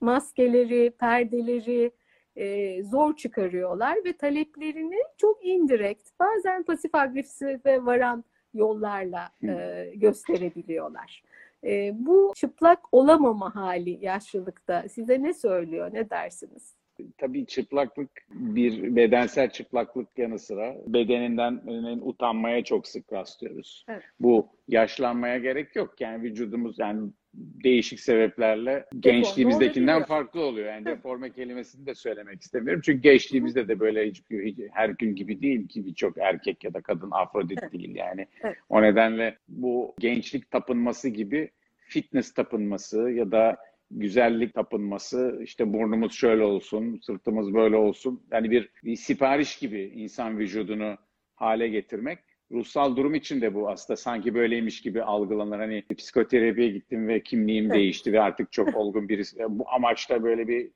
maskeleri, 0.00 0.90
perdeleri 0.90 1.90
e, 2.36 2.82
zor 2.82 3.16
çıkarıyorlar 3.16 3.96
ve 4.04 4.12
taleplerini 4.12 4.98
çok 5.16 5.46
indirekt, 5.46 6.08
bazen 6.20 6.62
pasif 6.62 6.94
agresife 6.94 7.84
varan 7.84 8.24
yollarla 8.54 9.30
e, 9.42 9.92
gösterebiliyorlar. 9.94 11.22
E, 11.64 11.92
bu 12.06 12.32
çıplak 12.36 12.80
olamama 12.92 13.54
hali 13.56 14.04
yaşlılıkta 14.04 14.88
size 14.88 15.22
ne 15.22 15.34
söylüyor, 15.34 15.90
ne 15.94 16.10
dersiniz? 16.10 16.75
Tabii 17.18 17.46
çıplaklık 17.46 18.10
bir 18.30 18.96
bedensel 18.96 19.50
çıplaklık 19.50 20.18
yanı 20.18 20.38
sıra 20.38 20.74
bedeninden 20.86 21.60
utanmaya 22.02 22.64
çok 22.64 22.86
sık 22.86 23.12
rastlıyoruz. 23.12 23.84
Evet. 23.88 24.02
Bu 24.20 24.48
yaşlanmaya 24.68 25.38
gerek 25.38 25.76
yok. 25.76 26.00
Yani 26.00 26.22
vücudumuz 26.22 26.78
yani 26.78 27.10
değişik 27.34 28.00
sebeplerle 28.00 28.86
gençliğimizdekinden 29.00 30.02
farklı 30.04 30.40
oluyor. 30.40 30.66
Yani 30.66 30.84
deforme 30.86 31.30
kelimesini 31.32 31.86
de 31.86 31.94
söylemek 31.94 32.42
istemiyorum. 32.42 32.82
Çünkü 32.84 33.00
gençliğimizde 33.02 33.68
de 33.68 33.80
böyle 33.80 34.06
hiç, 34.06 34.22
hiç- 34.30 34.58
her 34.72 34.88
gün 34.88 35.14
gibi 35.14 35.42
değil 35.42 35.68
ki 35.68 35.86
birçok 35.86 36.18
erkek 36.18 36.64
ya 36.64 36.74
da 36.74 36.80
kadın 36.80 37.10
afrodit 37.10 37.72
değil 37.72 37.94
yani. 37.94 38.26
Evet. 38.42 38.56
O 38.68 38.82
nedenle 38.82 39.36
bu 39.48 39.94
gençlik 39.98 40.50
tapınması 40.50 41.08
gibi 41.08 41.50
fitness 41.88 42.34
tapınması 42.34 43.10
ya 43.10 43.30
da 43.30 43.56
güzellik 43.90 44.54
tapınması, 44.54 45.40
işte 45.42 45.72
burnumuz 45.72 46.12
şöyle 46.12 46.42
olsun, 46.42 47.00
sırtımız 47.02 47.54
böyle 47.54 47.76
olsun. 47.76 48.22
Yani 48.32 48.50
bir, 48.50 48.70
bir 48.84 48.96
sipariş 48.96 49.58
gibi 49.58 49.80
insan 49.94 50.38
vücudunu 50.38 50.96
hale 51.34 51.68
getirmek. 51.68 52.18
Ruhsal 52.52 52.96
durum 52.96 53.14
için 53.14 53.40
de 53.40 53.54
bu 53.54 53.68
aslında 53.68 53.96
sanki 53.96 54.34
böyleymiş 54.34 54.80
gibi 54.80 55.02
algılanır. 55.02 55.58
Hani 55.58 55.84
psikoterapiye 55.96 56.68
gittim 56.68 57.08
ve 57.08 57.22
kimliğim 57.22 57.70
değişti 57.70 58.12
ve 58.12 58.20
artık 58.20 58.52
çok 58.52 58.76
olgun 58.76 59.08
birisi. 59.08 59.38
Bu 59.48 59.70
amaçla 59.70 60.22
böyle 60.22 60.48
bir 60.48 60.70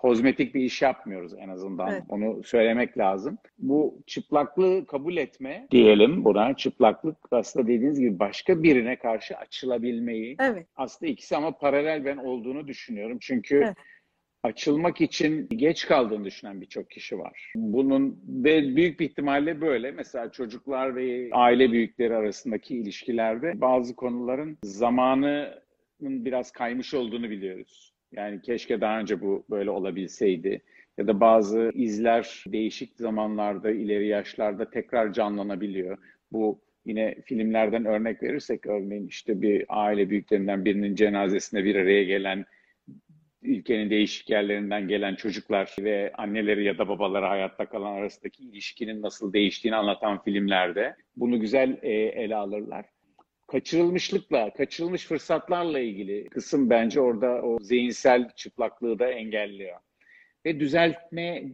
kozmetik 0.00 0.54
bir 0.54 0.60
iş 0.60 0.82
yapmıyoruz 0.82 1.34
en 1.38 1.48
azından. 1.48 1.92
Evet. 1.92 2.02
Onu 2.08 2.42
söylemek 2.42 2.98
lazım. 2.98 3.38
Bu 3.58 4.02
çıplaklığı 4.06 4.86
kabul 4.86 5.16
etme 5.16 5.66
diyelim 5.70 6.24
buna. 6.24 6.54
Çıplaklık 6.56 7.16
aslında 7.30 7.66
dediğiniz 7.66 8.00
gibi 8.00 8.18
başka 8.18 8.62
birine 8.62 8.96
karşı 8.96 9.36
açılabilmeyi 9.36 10.36
Evet, 10.40 10.66
aslında 10.76 11.12
ikisi 11.12 11.36
ama 11.36 11.58
paralel 11.58 12.04
ben 12.04 12.16
olduğunu 12.16 12.68
düşünüyorum. 12.68 13.18
Çünkü 13.20 13.56
Evet. 13.56 13.76
açılmak 14.42 15.00
için 15.00 15.48
geç 15.48 15.86
kaldığını 15.86 16.24
düşünen 16.24 16.60
birçok 16.60 16.90
kişi 16.90 17.18
var. 17.18 17.52
Bunun 17.56 18.20
ve 18.26 18.76
büyük 18.76 19.00
bir 19.00 19.04
ihtimalle 19.10 19.60
böyle. 19.60 19.90
Mesela 19.90 20.32
çocuklar 20.32 20.96
ve 20.96 21.28
aile 21.32 21.72
büyükleri 21.72 22.16
arasındaki 22.16 22.76
ilişkilerde 22.76 23.60
bazı 23.60 23.96
konuların 23.96 24.58
zamanının 24.64 26.24
biraz 26.24 26.50
kaymış 26.50 26.94
olduğunu 26.94 27.30
biliyoruz. 27.30 27.89
Yani 28.12 28.42
keşke 28.42 28.80
daha 28.80 29.00
önce 29.00 29.20
bu 29.20 29.44
böyle 29.50 29.70
olabilseydi. 29.70 30.62
Ya 30.98 31.06
da 31.06 31.20
bazı 31.20 31.70
izler 31.74 32.44
değişik 32.46 32.96
zamanlarda, 32.96 33.70
ileri 33.70 34.06
yaşlarda 34.06 34.70
tekrar 34.70 35.12
canlanabiliyor. 35.12 35.98
Bu 36.32 36.60
Yine 36.84 37.14
filmlerden 37.24 37.84
örnek 37.84 38.22
verirsek 38.22 38.66
örneğin 38.66 39.06
işte 39.06 39.42
bir 39.42 39.64
aile 39.68 40.10
büyüklerinden 40.10 40.64
birinin 40.64 40.94
cenazesine 40.94 41.64
bir 41.64 41.74
araya 41.74 42.04
gelen 42.04 42.44
ülkenin 43.42 43.90
değişik 43.90 44.30
yerlerinden 44.30 44.88
gelen 44.88 45.14
çocuklar 45.14 45.76
ve 45.80 46.12
anneleri 46.14 46.64
ya 46.64 46.78
da 46.78 46.88
babaları 46.88 47.26
hayatta 47.26 47.66
kalan 47.66 47.92
arasındaki 47.92 48.44
ilişkinin 48.44 49.02
nasıl 49.02 49.32
değiştiğini 49.32 49.76
anlatan 49.76 50.22
filmlerde 50.22 50.96
bunu 51.16 51.40
güzel 51.40 51.78
e, 51.82 51.90
ele 51.92 52.36
alırlar. 52.36 52.84
Kaçırılmışlıkla, 53.50 54.52
kaçırılmış 54.52 55.06
fırsatlarla 55.06 55.78
ilgili 55.78 56.28
kısım 56.28 56.70
bence 56.70 57.00
orada 57.00 57.42
o 57.42 57.58
zihinsel 57.60 58.30
çıplaklığı 58.36 58.98
da 58.98 59.10
engelliyor. 59.10 59.76
Ve 60.46 60.60
düzeltme 60.60 61.44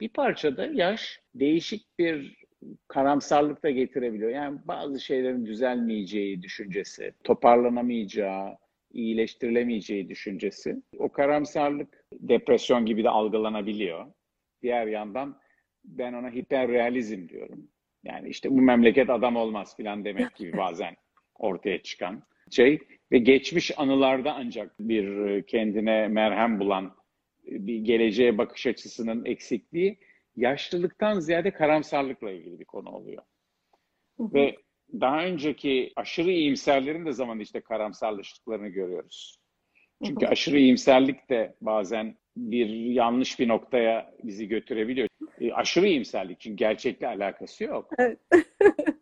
bir 0.00 0.08
parçada 0.08 0.66
yaş 0.66 1.20
değişik 1.34 1.98
bir 1.98 2.44
karamsarlık 2.88 3.62
da 3.62 3.70
getirebiliyor. 3.70 4.30
Yani 4.30 4.58
bazı 4.64 5.00
şeylerin 5.00 5.46
düzelmeyeceği 5.46 6.42
düşüncesi, 6.42 7.12
toparlanamayacağı, 7.24 8.56
iyileştirilemeyeceği 8.92 10.08
düşüncesi. 10.08 10.82
O 10.98 11.08
karamsarlık 11.08 12.04
depresyon 12.12 12.86
gibi 12.86 13.04
de 13.04 13.10
algılanabiliyor. 13.10 14.06
Diğer 14.62 14.86
yandan 14.86 15.38
ben 15.84 16.12
ona 16.12 16.30
hiperrealizm 16.30 17.28
diyorum. 17.28 17.68
Yani 18.04 18.28
işte 18.28 18.50
bu 18.50 18.60
memleket 18.62 19.10
adam 19.10 19.36
olmaz 19.36 19.76
filan 19.76 20.04
demek 20.04 20.34
gibi 20.36 20.56
bazen 20.56 20.96
ortaya 21.38 21.82
çıkan 21.82 22.22
şey 22.50 22.78
ve 23.12 23.18
geçmiş 23.18 23.78
anılarda 23.78 24.34
ancak 24.34 24.80
bir 24.80 25.42
kendine 25.42 26.08
merhem 26.08 26.60
bulan 26.60 26.96
bir 27.46 27.78
geleceğe 27.78 28.38
bakış 28.38 28.66
açısının 28.66 29.24
eksikliği 29.24 29.98
yaşlılıktan 30.36 31.20
ziyade 31.20 31.50
karamsarlıkla 31.50 32.30
ilgili 32.30 32.60
bir 32.60 32.64
konu 32.64 32.90
oluyor. 32.90 33.22
Hı 34.16 34.22
hı. 34.22 34.34
Ve 34.34 34.56
daha 35.00 35.24
önceki 35.24 35.92
aşırı 35.96 36.30
iyimserlerin 36.30 37.06
de 37.06 37.12
zaman 37.12 37.40
işte 37.40 37.60
karamsarlaştıklarını 37.60 38.68
görüyoruz. 38.68 39.38
Çünkü 40.04 40.26
aşırı 40.26 40.58
iyimserlik 40.58 41.30
de 41.30 41.54
bazen 41.60 42.16
bir 42.36 42.68
yanlış 42.68 43.40
bir 43.40 43.48
noktaya 43.48 44.14
bizi 44.22 44.48
götürebiliyor. 44.48 45.08
E, 45.40 45.52
aşırı 45.52 45.88
iyimserlik 45.88 46.40
çünkü 46.40 46.56
gerçekle 46.56 47.08
alakası 47.08 47.64
yok. 47.64 47.90
Evet. 47.98 48.18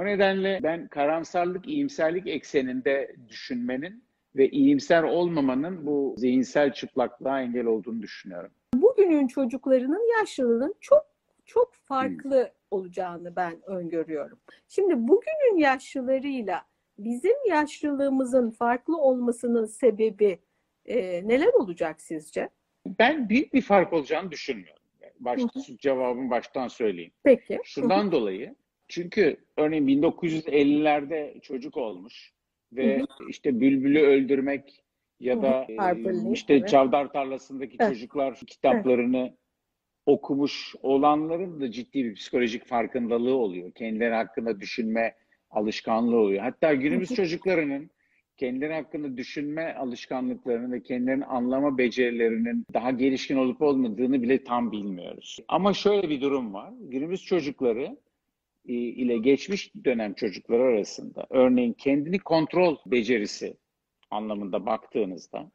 o 0.00 0.04
nedenle 0.04 0.60
ben 0.62 0.88
karamsarlık, 0.88 1.68
iyimserlik 1.68 2.26
ekseninde 2.26 3.16
düşünmenin 3.28 4.04
ve 4.36 4.48
iyimser 4.48 5.02
olmamanın 5.02 5.86
bu 5.86 6.14
zihinsel 6.18 6.72
çıplaklığa 6.72 7.42
engel 7.42 7.66
olduğunu 7.66 8.02
düşünüyorum. 8.02 8.50
Bugünün 8.74 9.26
çocuklarının 9.26 10.18
yaşlılığının 10.18 10.74
çok 10.80 11.06
çok 11.44 11.74
farklı 11.74 12.42
hmm. 12.42 12.50
olacağını 12.70 13.36
ben 13.36 13.62
öngörüyorum. 13.66 14.38
Şimdi 14.68 15.08
bugünün 15.08 15.58
yaşlılarıyla 15.58 16.62
bizim 16.98 17.36
yaşlılığımızın 17.48 18.50
farklı 18.50 18.96
olmasının 18.96 19.66
sebebi 19.66 20.38
e, 20.86 21.28
neler 21.28 21.52
olacak 21.54 22.00
sizce? 22.00 22.48
Ben 22.98 23.28
büyük 23.28 23.54
bir 23.54 23.62
fark 23.62 23.92
olacağını 23.92 24.30
düşünmüyorum. 24.30 24.82
Baş, 25.20 25.40
cevabımı 25.78 26.30
baştan 26.30 26.68
söyleyeyim. 26.68 27.12
Peki. 27.24 27.60
Şundan 27.64 28.12
dolayı 28.12 28.54
çünkü 28.90 29.36
örneğin 29.56 29.86
1950'lerde 29.86 31.40
çocuk 31.40 31.76
olmuş 31.76 32.32
ve 32.72 32.98
hı 32.98 33.02
hı. 33.02 33.28
işte 33.28 33.60
bülbülü 33.60 34.00
öldürmek 34.00 34.82
ya 35.20 35.42
da 35.42 35.66
e, 35.68 36.32
işte 36.32 36.54
evet. 36.54 36.68
çavdar 36.68 37.12
tarlasındaki 37.12 37.76
evet. 37.80 37.92
çocuklar 37.92 38.34
kitaplarını 38.46 39.18
evet. 39.18 39.34
okumuş 40.06 40.74
olanların 40.82 41.60
da 41.60 41.70
ciddi 41.70 42.04
bir 42.04 42.14
psikolojik 42.14 42.66
farkındalığı 42.66 43.34
oluyor. 43.34 43.72
Kendileri 43.72 44.14
hakkında 44.14 44.60
düşünme 44.60 45.14
alışkanlığı 45.50 46.16
oluyor. 46.16 46.42
Hatta 46.42 46.74
günümüz 46.74 47.08
hı 47.08 47.12
hı. 47.12 47.16
çocuklarının 47.16 47.90
kendileri 48.36 48.74
hakkında 48.74 49.16
düşünme 49.16 49.74
alışkanlıklarını 49.74 50.72
ve 50.72 50.82
kendilerini 50.82 51.24
anlama 51.24 51.78
becerilerinin 51.78 52.66
daha 52.74 52.90
gelişkin 52.90 53.36
olup 53.36 53.62
olmadığını 53.62 54.22
bile 54.22 54.44
tam 54.44 54.72
bilmiyoruz. 54.72 55.38
Ama 55.48 55.72
şöyle 55.72 56.08
bir 56.08 56.20
durum 56.20 56.54
var. 56.54 56.72
Günümüz 56.80 57.24
çocukları 57.24 57.96
ile 58.64 59.18
geçmiş 59.18 59.72
dönem 59.84 60.14
çocukları 60.14 60.62
arasında 60.62 61.26
örneğin 61.30 61.72
kendini 61.72 62.18
kontrol 62.18 62.76
becerisi 62.86 63.56
anlamında 64.10 64.66
baktığınızda 64.66 65.50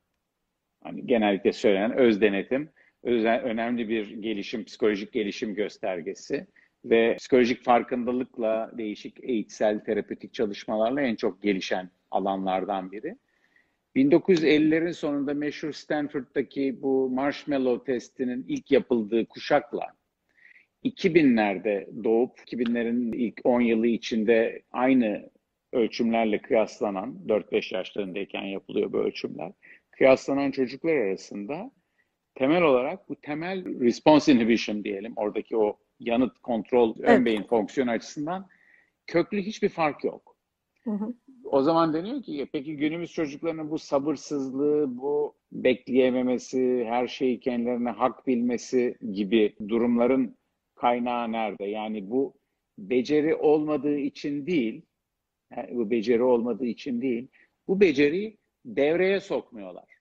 hani 0.83 1.07
genellikle 1.07 1.53
söylenen 1.53 1.97
öz 1.97 2.21
denetim 2.21 2.69
özel, 3.03 3.41
önemli 3.41 3.89
bir 3.89 4.09
gelişim, 4.09 4.65
psikolojik 4.65 5.11
gelişim 5.13 5.55
göstergesi 5.55 6.47
ve 6.85 7.15
psikolojik 7.15 7.63
farkındalıkla 7.63 8.71
değişik 8.77 9.23
eğitsel 9.23 9.79
terapötik 9.79 10.33
çalışmalarla 10.33 11.01
en 11.01 11.15
çok 11.15 11.41
gelişen 11.41 11.89
alanlardan 12.11 12.91
biri. 12.91 13.15
1950'lerin 13.95 14.93
sonunda 14.93 15.33
meşhur 15.33 15.71
Stanford'daki 15.71 16.81
bu 16.81 17.09
marshmallow 17.09 17.93
testinin 17.93 18.45
ilk 18.47 18.71
yapıldığı 18.71 19.25
kuşakla 19.25 19.87
2000'lerde 20.85 22.03
doğup 22.03 22.39
2000'lerin 22.39 23.15
ilk 23.15 23.41
10 23.43 23.61
yılı 23.61 23.87
içinde 23.87 24.61
aynı 24.71 25.29
ölçümlerle 25.73 26.41
kıyaslanan 26.41 27.17
4-5 27.27 27.75
yaşlarındayken 27.75 28.43
yapılıyor 28.43 28.93
bu 28.93 28.97
ölçümler. 28.97 29.51
Kıyaslanan 29.91 30.51
çocuklar 30.51 30.95
arasında 30.95 31.71
temel 32.35 32.61
olarak 32.61 33.09
bu 33.09 33.15
temel 33.15 33.79
response 33.79 34.33
inhibition 34.33 34.83
diyelim 34.83 35.13
oradaki 35.15 35.57
o 35.57 35.79
yanıt 35.99 36.39
kontrol 36.39 36.95
evet. 36.99 37.09
ön 37.09 37.25
beyin 37.25 37.43
fonksiyonu 37.43 37.91
açısından 37.91 38.47
köklü 39.07 39.41
hiçbir 39.41 39.69
fark 39.69 40.03
yok. 40.03 40.35
Hı 40.83 40.91
hı. 40.91 41.13
O 41.43 41.61
zaman 41.61 41.93
deniyor 41.93 42.23
ki 42.23 42.47
peki 42.53 42.77
günümüz 42.77 43.11
çocuklarının 43.11 43.71
bu 43.71 43.79
sabırsızlığı, 43.79 44.97
bu 44.97 45.35
bekleyememesi, 45.51 46.85
her 46.89 47.07
şeyi 47.07 47.39
kendilerine 47.39 47.89
hak 47.89 48.27
bilmesi 48.27 48.97
gibi 49.13 49.55
durumların 49.67 50.35
kaynağı 50.75 51.31
nerede? 51.31 51.65
Yani 51.65 52.09
bu 52.09 52.33
beceri 52.77 53.35
olmadığı 53.35 53.97
için 53.97 54.47
değil, 54.47 54.81
yani 55.55 55.75
bu 55.75 55.91
beceri 55.91 56.23
olmadığı 56.23 56.65
için 56.65 57.01
değil, 57.01 57.27
bu 57.67 57.81
beceriyi 57.81 58.37
devreye 58.65 59.19
sokmuyorlar. 59.19 59.95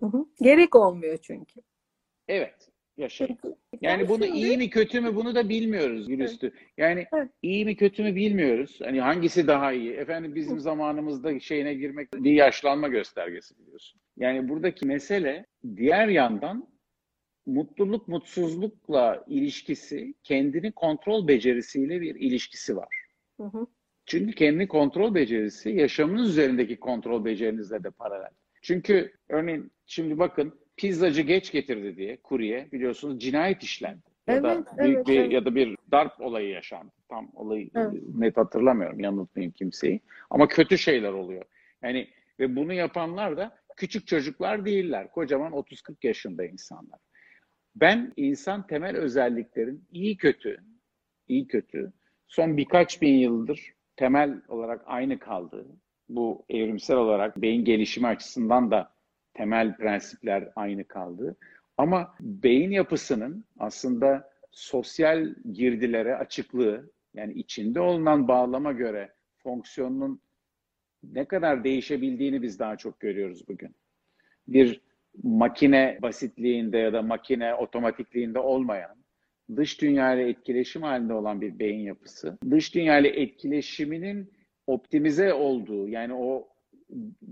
Hı 0.00 0.06
hı. 0.06 0.26
Gerek 0.42 0.76
olmuyor 0.76 1.18
çünkü. 1.22 1.60
Evet 2.28 2.70
yaşayın. 2.96 3.38
Yani 3.80 4.08
bunu 4.08 4.26
iyi 4.26 4.56
mi 4.56 4.70
kötü 4.70 5.00
mü 5.00 5.16
bunu 5.16 5.34
da 5.34 5.48
bilmiyoruz 5.48 6.08
Gülüstü. 6.08 6.52
Yani 6.76 7.06
iyi 7.42 7.64
mi 7.64 7.76
kötü 7.76 8.02
mü 8.02 8.14
bilmiyoruz. 8.14 8.80
Hani 8.82 9.00
hangisi 9.00 9.46
daha 9.46 9.72
iyi? 9.72 9.92
Efendim 9.92 10.34
bizim 10.34 10.60
zamanımızda 10.60 11.40
şeyine 11.40 11.74
girmek 11.74 12.14
bir 12.14 12.32
yaşlanma 12.32 12.88
göstergesi 12.88 13.58
biliyorsun. 13.58 14.00
Yani 14.16 14.48
buradaki 14.48 14.86
mesele 14.86 15.46
diğer 15.76 16.08
yandan 16.08 16.68
mutluluk 17.50 18.08
mutsuzlukla 18.08 19.24
ilişkisi 19.26 20.14
kendini 20.22 20.72
kontrol 20.72 21.28
becerisiyle 21.28 22.00
bir 22.00 22.14
ilişkisi 22.14 22.76
var. 22.76 22.96
Hı 23.36 23.44
hı. 23.44 23.66
Çünkü 24.06 24.32
kendi 24.32 24.68
kontrol 24.68 25.14
becerisi 25.14 25.70
yaşamınız 25.70 26.28
üzerindeki 26.28 26.76
kontrol 26.76 27.24
becerinizle 27.24 27.84
de 27.84 27.90
paralel. 27.90 28.30
Çünkü 28.62 29.12
örneğin 29.28 29.72
şimdi 29.86 30.18
bakın 30.18 30.60
pizzacı 30.76 31.22
geç 31.22 31.52
getirdi 31.52 31.96
diye 31.96 32.16
kurye 32.16 32.68
biliyorsunuz 32.72 33.20
cinayet 33.20 33.62
işlendi. 33.62 34.02
Ya 34.26 34.34
evet, 34.34 34.44
da 34.44 34.66
büyük 34.78 34.96
evet, 34.96 35.06
bir 35.06 35.20
evet. 35.20 35.32
ya 35.32 35.44
da 35.44 35.54
bir 35.54 35.76
darp 35.92 36.20
olayı 36.20 36.48
yaşandı. 36.48 36.92
Tam 37.08 37.30
olayı 37.34 37.70
evet. 37.74 38.02
net 38.14 38.36
hatırlamıyorum. 38.36 39.00
Yanıltmayayım 39.00 39.52
kimseyi. 39.52 40.00
Ama 40.30 40.48
kötü 40.48 40.78
şeyler 40.78 41.12
oluyor. 41.12 41.44
Yani 41.82 42.08
ve 42.40 42.56
bunu 42.56 42.72
yapanlar 42.72 43.36
da 43.36 43.58
küçük 43.76 44.06
çocuklar 44.06 44.64
değiller. 44.64 45.10
Kocaman 45.10 45.52
30-40 45.52 45.94
yaşında 46.02 46.44
insanlar. 46.44 46.98
Ben 47.76 48.12
insan 48.16 48.66
temel 48.66 48.96
özelliklerin 48.96 49.84
iyi 49.92 50.16
kötü, 50.16 50.56
iyi 51.28 51.46
kötü 51.46 51.92
son 52.26 52.56
birkaç 52.56 53.02
bin 53.02 53.14
yıldır 53.14 53.74
temel 53.96 54.42
olarak 54.48 54.82
aynı 54.86 55.18
kaldığı, 55.18 55.66
bu 56.08 56.44
evrimsel 56.48 56.96
olarak 56.96 57.36
beyin 57.36 57.64
gelişimi 57.64 58.06
açısından 58.06 58.70
da 58.70 58.92
temel 59.34 59.76
prensipler 59.76 60.48
aynı 60.56 60.84
kaldı. 60.84 61.36
Ama 61.76 62.14
beyin 62.20 62.70
yapısının 62.70 63.44
aslında 63.58 64.30
sosyal 64.50 65.34
girdilere 65.52 66.16
açıklığı, 66.16 66.90
yani 67.14 67.32
içinde 67.32 67.80
olunan 67.80 68.28
bağlama 68.28 68.72
göre 68.72 69.12
fonksiyonunun 69.36 70.20
ne 71.02 71.24
kadar 71.24 71.64
değişebildiğini 71.64 72.42
biz 72.42 72.58
daha 72.58 72.76
çok 72.76 73.00
görüyoruz 73.00 73.48
bugün. 73.48 73.74
Bir 74.48 74.80
makine 75.22 75.98
basitliğinde 76.02 76.78
ya 76.78 76.92
da 76.92 77.02
makine 77.02 77.54
otomatikliğinde 77.54 78.38
olmayan, 78.38 78.96
dış 79.56 79.80
dünya 79.80 80.14
ile 80.14 80.28
etkileşim 80.28 80.82
halinde 80.82 81.14
olan 81.14 81.40
bir 81.40 81.58
beyin 81.58 81.80
yapısı, 81.80 82.38
dış 82.50 82.74
dünya 82.74 82.98
ile 82.98 83.08
etkileşiminin 83.08 84.32
optimize 84.66 85.34
olduğu, 85.34 85.88
yani 85.88 86.14
o 86.14 86.48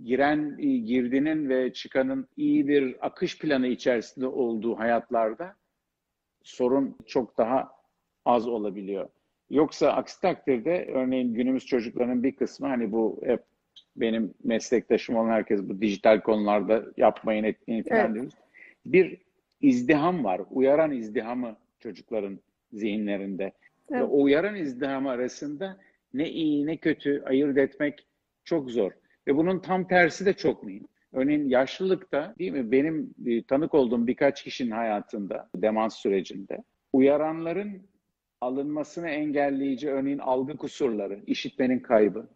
giren 0.04 0.56
girdinin 0.86 1.48
ve 1.48 1.72
çıkanın 1.72 2.28
iyi 2.36 2.68
bir 2.68 3.06
akış 3.06 3.38
planı 3.38 3.66
içerisinde 3.66 4.26
olduğu 4.26 4.78
hayatlarda 4.78 5.56
sorun 6.42 6.96
çok 7.06 7.38
daha 7.38 7.68
az 8.24 8.48
olabiliyor. 8.48 9.08
Yoksa 9.50 9.92
aksi 9.92 10.20
takdirde 10.20 10.90
örneğin 10.92 11.34
günümüz 11.34 11.66
çocuklarının 11.66 12.22
bir 12.22 12.36
kısmı 12.36 12.66
hani 12.66 12.92
bu 12.92 13.20
hep 13.24 13.44
benim 14.00 14.34
meslektaşım 14.44 15.16
olan 15.16 15.30
herkes 15.30 15.62
bu 15.62 15.80
dijital 15.80 16.20
konularda 16.20 16.84
yapmayın 16.96 17.44
etmeyin 17.44 17.82
falan 17.82 18.04
evet. 18.04 18.14
diyoruz. 18.14 18.34
Bir 18.86 19.18
izdiham 19.60 20.24
var. 20.24 20.40
Uyaran 20.50 20.92
izdihamı 20.92 21.56
çocukların 21.80 22.38
zihinlerinde. 22.72 23.52
Evet. 23.90 24.00
Ve 24.00 24.04
o 24.04 24.22
uyaran 24.22 24.56
izdiham 24.56 25.06
arasında 25.06 25.76
ne 26.14 26.30
iyi 26.30 26.66
ne 26.66 26.76
kötü 26.76 27.22
ayırt 27.26 27.58
etmek 27.58 28.06
çok 28.44 28.70
zor. 28.70 28.92
Ve 29.26 29.36
bunun 29.36 29.58
tam 29.58 29.88
tersi 29.88 30.26
de 30.26 30.32
çok 30.32 30.62
mühim. 30.62 30.86
Örneğin 31.12 31.48
yaşlılıkta 31.48 32.34
değil 32.38 32.52
mi 32.52 32.72
benim 32.72 33.14
e, 33.26 33.42
tanık 33.42 33.74
olduğum 33.74 34.06
birkaç 34.06 34.44
kişinin 34.44 34.70
hayatında 34.70 35.48
demans 35.54 35.96
sürecinde 35.96 36.62
uyaranların 36.92 37.82
alınmasını 38.40 39.08
engelleyici 39.08 39.90
örneğin 39.90 40.18
algı 40.18 40.56
kusurları, 40.56 41.20
işitmenin 41.26 41.78
kaybı 41.78 42.28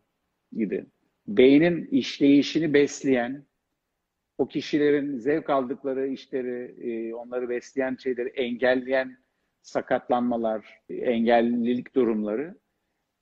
gibi 0.52 0.84
beynin 1.26 1.86
işleyişini 1.86 2.74
besleyen 2.74 3.44
o 4.38 4.46
kişilerin 4.46 5.18
zevk 5.18 5.50
aldıkları 5.50 6.08
işleri, 6.08 6.74
e, 6.90 7.14
onları 7.14 7.48
besleyen 7.48 7.96
şeyleri 7.96 8.28
engelleyen 8.28 9.16
sakatlanmalar, 9.62 10.80
engellilik 10.90 11.94
durumları 11.94 12.56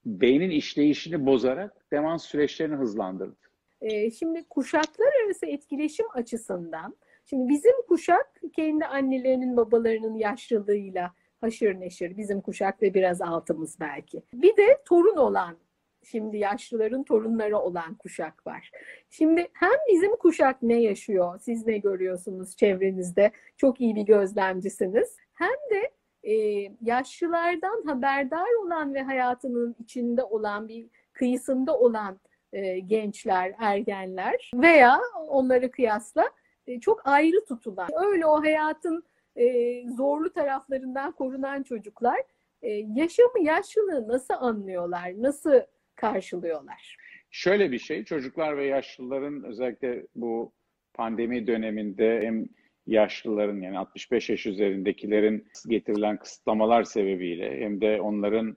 beynin 0.05 0.51
işleyişini 0.51 1.27
bozarak 1.27 1.87
demans 1.93 2.25
süreçlerini 2.25 2.77
hızlandırdı. 2.77 3.37
Ee, 3.81 4.11
şimdi 4.11 4.45
kuşaklar 4.49 5.13
arası 5.25 5.47
etkileşim 5.47 6.07
açısından, 6.15 6.97
şimdi 7.27 7.49
bizim 7.49 7.83
kuşak 7.89 8.41
kendi 8.57 8.85
annelerinin 8.85 9.57
babalarının 9.57 10.15
yaşlılığıyla 10.15 11.13
haşır 11.41 11.81
neşir, 11.81 12.17
bizim 12.17 12.41
kuşak 12.41 12.83
ve 12.83 12.95
biraz 12.95 13.21
altımız 13.21 13.81
belki. 13.81 14.23
Bir 14.35 14.57
de 14.57 14.79
torun 14.85 15.17
olan, 15.17 15.57
şimdi 16.03 16.37
yaşlıların 16.37 17.03
torunları 17.03 17.59
olan 17.59 17.95
kuşak 17.95 18.47
var. 18.47 18.71
Şimdi 19.11 19.49
hem 19.53 19.79
bizim 19.93 20.17
kuşak 20.17 20.63
ne 20.63 20.81
yaşıyor, 20.81 21.41
siz 21.41 21.67
ne 21.67 21.79
görüyorsunuz 21.79 22.57
çevrenizde, 22.57 23.31
çok 23.57 23.81
iyi 23.81 23.95
bir 23.95 24.03
gözlemcisiniz. 24.03 25.17
Hem 25.35 25.57
de 25.71 25.91
e, 26.23 26.35
yaşlılardan 26.81 27.83
haberdar 27.87 28.65
olan 28.65 28.95
ve 28.95 29.03
hayatının 29.03 29.77
içinde 29.79 30.25
olan 30.25 30.69
bir 30.69 30.87
kıyısında 31.13 31.79
olan 31.79 32.21
e, 32.53 32.79
gençler, 32.79 33.55
ergenler 33.59 34.51
veya 34.55 35.01
onları 35.29 35.71
kıyasla 35.71 36.25
e, 36.67 36.81
çok 36.81 37.07
ayrı 37.07 37.45
tutulan, 37.45 37.89
öyle 38.07 38.27
o 38.27 38.43
hayatın 38.43 39.05
e, 39.37 39.45
zorlu 39.89 40.33
taraflarından 40.33 41.13
korunan 41.13 41.63
çocuklar 41.63 42.21
e, 42.63 42.71
yaşamı, 42.71 43.41
yaşlılığı 43.41 44.09
nasıl 44.09 44.35
anlıyorlar, 44.35 45.23
nasıl 45.23 45.61
karşılıyorlar? 46.01 46.97
Şöyle 47.31 47.73
bir 47.73 47.79
şey, 47.79 48.05
çocuklar 48.05 48.57
ve 48.57 48.67
yaşlıların 48.67 49.45
özellikle 49.45 50.07
bu 50.15 50.53
pandemi 50.95 51.47
döneminde 51.47 52.21
hem 52.23 52.49
yaşlıların 52.87 53.61
yani 53.61 53.79
65 53.79 54.31
yaş 54.31 54.47
üzerindekilerin 54.47 55.49
getirilen 55.69 56.17
kısıtlamalar 56.17 56.83
sebebiyle 56.83 57.61
hem 57.61 57.81
de 57.81 58.01
onların 58.01 58.57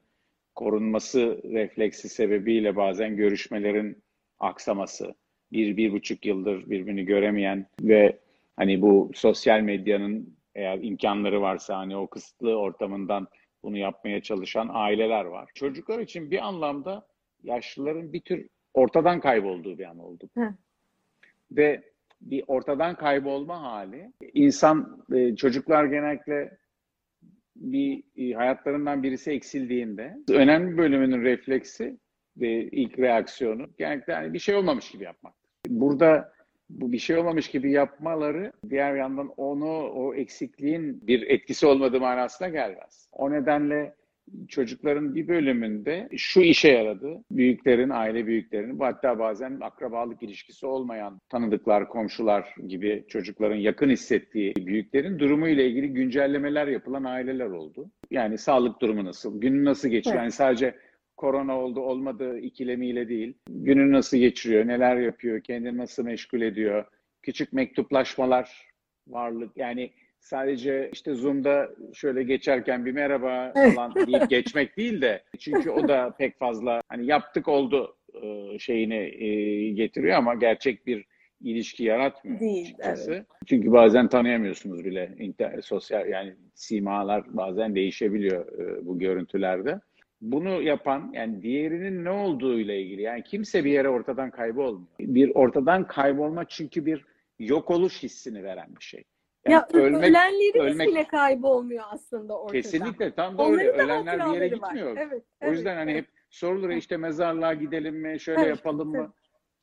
korunması 0.56 1.42
refleksi 1.44 2.10
sebebiyle 2.10 2.76
bazen 2.76 3.16
görüşmelerin 3.16 4.04
aksaması, 4.40 5.16
bir, 5.52 5.78
bir 5.78 5.92
buçuk 5.92 6.26
yıldır 6.26 6.70
birbirini 6.70 7.06
göremeyen 7.06 7.68
ve 7.82 8.20
hani 8.56 8.82
bu 8.82 9.12
sosyal 9.14 9.60
medyanın 9.60 10.38
eğer 10.56 10.80
imkanları 10.82 11.42
varsa 11.42 11.78
hani 11.78 11.98
o 11.98 12.08
kısıtlı 12.08 12.56
ortamından 12.56 13.28
bunu 13.64 13.78
yapmaya 13.78 14.22
çalışan 14.22 14.70
aileler 14.72 15.26
var. 15.26 15.50
Çocuklar 15.56 16.00
için 16.00 16.32
bir 16.32 16.48
anlamda 16.48 17.08
yaşlıların 17.44 18.14
bir 18.14 18.22
tür 18.22 18.48
ortadan 18.74 19.20
kaybolduğu 19.20 19.78
bir 19.78 19.86
an 19.86 20.00
oldu. 20.00 20.30
Hı. 20.38 20.54
Ve 21.52 21.84
bir 22.22 22.44
ortadan 22.48 22.96
kaybolma 22.96 23.62
hali. 23.62 24.12
İnsan, 24.34 25.06
e, 25.14 25.36
çocuklar 25.36 25.86
genellikle 25.86 26.58
bir 27.56 28.04
e, 28.18 28.34
hayatlarından 28.34 29.04
birisi 29.04 29.32
eksildiğinde 29.32 30.18
önemli 30.30 30.78
bölümünün 30.78 31.22
refleksi 31.22 31.98
ve 32.38 32.64
ilk 32.64 33.00
reaksiyonu 33.00 33.68
genellikle 33.78 34.14
hani 34.14 34.34
bir 34.34 34.40
şey 34.40 34.56
olmamış 34.56 34.92
gibi 34.92 35.04
yapmaktır. 35.04 35.50
Burada 35.68 36.34
bu 36.70 36.92
bir 36.92 36.98
şey 36.98 37.18
olmamış 37.18 37.48
gibi 37.48 37.72
yapmaları 37.72 38.52
diğer 38.70 38.96
yandan 38.96 39.28
onu 39.38 39.92
o 39.94 40.14
eksikliğin 40.14 41.08
bir 41.08 41.22
etkisi 41.22 41.66
olmadığı 41.66 42.00
manasına 42.00 42.50
gelmez. 42.50 43.10
O 43.12 43.32
nedenle 43.32 43.96
çocukların 44.48 45.16
bir 45.16 45.28
bölümünde 45.28 46.10
şu 46.18 46.42
işe 46.42 46.72
yaradı. 46.72 47.24
Büyüklerin, 47.32 47.90
aile 47.90 48.28
büyüklerinin, 48.28 48.80
hatta 48.80 49.20
bazen 49.20 49.58
akrabalık 49.62 50.24
ilişkisi 50.24 50.66
olmayan 50.66 51.20
tanıdıklar, 51.30 51.90
komşular 51.90 52.56
gibi 52.68 53.06
çocukların 53.08 53.56
yakın 53.56 53.90
hissettiği 53.90 54.54
büyüklerin 54.56 55.20
durumu 55.20 55.48
ile 55.48 55.68
ilgili 55.68 55.94
güncellemeler 55.94 56.68
yapılan 56.68 57.04
aileler 57.04 57.50
oldu. 57.50 57.92
Yani 58.12 58.38
sağlık 58.38 58.82
durumu 58.82 59.06
nasıl, 59.06 59.42
günü 59.42 59.66
nasıl 59.66 59.90
geçiyor? 59.90 60.16
Evet. 60.16 60.24
Yani 60.24 60.32
sadece 60.32 60.76
korona 61.18 61.60
oldu 61.60 61.80
olmadı 61.80 62.40
ikilemiyle 62.40 63.10
değil. 63.10 63.34
Günü 63.50 63.92
nasıl 63.92 64.18
geçiriyor, 64.18 64.68
neler 64.68 64.98
yapıyor, 64.98 65.42
kendini 65.42 65.78
nasıl 65.78 66.04
meşgul 66.04 66.42
ediyor? 66.42 66.86
Küçük 67.22 67.54
mektuplaşmalar, 67.54 68.68
varlık 69.08 69.58
yani 69.58 69.92
sadece 70.24 70.90
işte 70.94 71.14
Zoom'da 71.14 71.70
şöyle 71.94 72.24
geçerken 72.24 72.86
bir 72.86 72.92
merhaba 72.92 73.54
falan 73.76 73.96
deyip 73.96 74.30
geçmek 74.30 74.78
değil 74.78 75.02
de 75.02 75.24
çünkü 75.40 75.70
o 75.70 75.88
da 75.88 76.16
pek 76.18 76.40
fazla 76.40 76.82
hani 76.88 77.06
yaptık 77.06 77.48
oldu 77.48 77.98
e, 78.24 78.60
şeyini 78.60 79.24
e, 79.26 79.70
getiriyor 79.72 80.18
ama 80.18 80.36
gerçek 80.36 80.88
bir 80.88 81.06
ilişki 81.42 81.84
yaratmıyor 81.84 82.40
Değil, 82.40 82.62
açıkçası. 82.62 83.26
Çünkü 83.46 83.72
bazen 83.72 84.08
tanıyamıyorsunuz 84.08 84.86
bile 84.86 85.16
internet, 85.20 85.66
sosyal 85.66 86.10
yani 86.10 86.36
simalar 86.54 87.24
bazen 87.28 87.76
değişebiliyor 87.76 88.60
e, 88.60 88.86
bu 88.86 89.00
görüntülerde. 89.00 89.80
Bunu 90.22 90.62
yapan 90.62 91.12
yani 91.14 91.42
diğerinin 91.42 92.06
ne 92.06 92.10
olduğu 92.10 92.60
ile 92.60 92.82
ilgili 92.82 93.02
yani 93.02 93.24
kimse 93.24 93.64
bir 93.66 93.72
yere 93.72 93.90
ortadan 93.90 94.32
kaybolmuyor. 94.32 94.88
Bir 95.00 95.32
ortadan 95.36 95.88
kaybolma 95.88 96.46
çünkü 96.46 96.86
bir 96.86 97.06
yok 97.40 97.72
oluş 97.72 98.04
hissini 98.04 98.44
veren 98.44 98.76
bir 98.80 98.84
şey. 98.84 99.04
Yani 99.48 99.54
ya 99.54 99.68
ölmek- 99.74 100.04
ölenlerimiz 100.10 100.76
ölmek- 100.76 100.88
bile 100.88 101.04
kaybolmuyor 101.08 101.84
aslında 101.92 102.40
ortadan. 102.40 102.62
Kesinlikle 102.62 103.12
tam 103.12 103.38
da 103.38 103.46
öyle. 103.48 103.70
Ölenler 103.70 104.04
bir 104.06 104.10
yere 104.10 104.20
hatıraları 104.20 104.62
var. 104.62 104.68
gitmiyor. 104.70 104.98
Evet, 104.98 105.24
O 105.24 105.46
evet, 105.46 105.54
yüzden 105.58 105.76
hani 105.76 105.92
evet. 105.92 106.02
hep 106.06 106.10
sorulur 106.30 106.70
işte 106.70 106.98
mezarlığa 106.98 107.54
gidelim 107.54 107.96
mi, 107.96 108.20
şöyle 108.20 108.42
Evet, 108.42 108.50
yapalım 108.58 108.96
evet. 108.96 109.08
mı? 109.08 109.14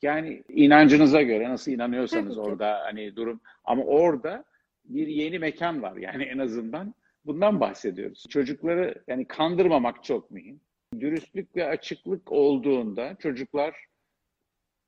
Yani 0.02 0.42
inancınıza 0.48 1.22
göre 1.22 1.48
nasıl 1.50 1.72
inanıyorsanız 1.72 2.34
ki. 2.34 2.40
orada 2.40 2.80
hani 2.84 3.16
durum 3.16 3.40
ama 3.64 3.84
orada 3.84 4.44
bir 4.84 5.06
yeni 5.06 5.38
mekan 5.38 5.82
var 5.82 5.96
yani 5.96 6.22
en 6.22 6.38
azından 6.38 6.94
bundan 7.26 7.60
bahsediyoruz. 7.60 8.24
Çocukları 8.30 8.94
yani 9.08 9.24
kandırmamak 9.24 10.04
çok 10.04 10.30
mühim. 10.30 10.60
Dürüstlük 11.00 11.56
ve 11.56 11.66
açıklık 11.66 12.32
olduğunda 12.32 13.16
çocuklar 13.18 13.84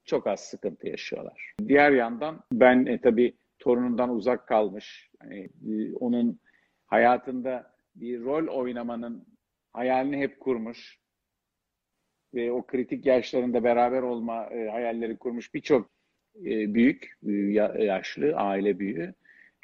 çok 0.05 0.27
az 0.27 0.41
sıkıntı 0.41 0.89
yaşıyorlar. 0.89 1.55
Diğer 1.69 1.91
yandan 1.93 2.41
ben 2.53 2.87
e, 2.87 3.01
tabii 3.01 3.35
torunundan 3.63 4.11
uzak 4.11 4.49
kalmış, 4.49 5.11
hani, 5.19 5.39
e, 5.45 5.95
onun 5.95 6.41
hayatında 6.87 7.73
bir 7.95 8.21
rol 8.21 8.47
oynamanın 8.47 9.27
hayalini 9.73 10.19
hep 10.19 10.41
kurmuş 10.41 10.99
ve 12.35 12.53
o 12.53 12.67
kritik 12.67 13.07
yaşlarında 13.07 13.65
beraber 13.65 14.03
olma 14.03 14.45
e, 14.47 14.69
hayalleri 14.69 15.17
kurmuş 15.17 15.55
birçok 15.55 15.91
e, 16.37 16.75
büyük, 16.75 17.13
e, 17.29 17.33
ya- 17.33 17.75
yaşlı 17.79 18.37
aile 18.37 18.79
büyüğü 18.79 19.15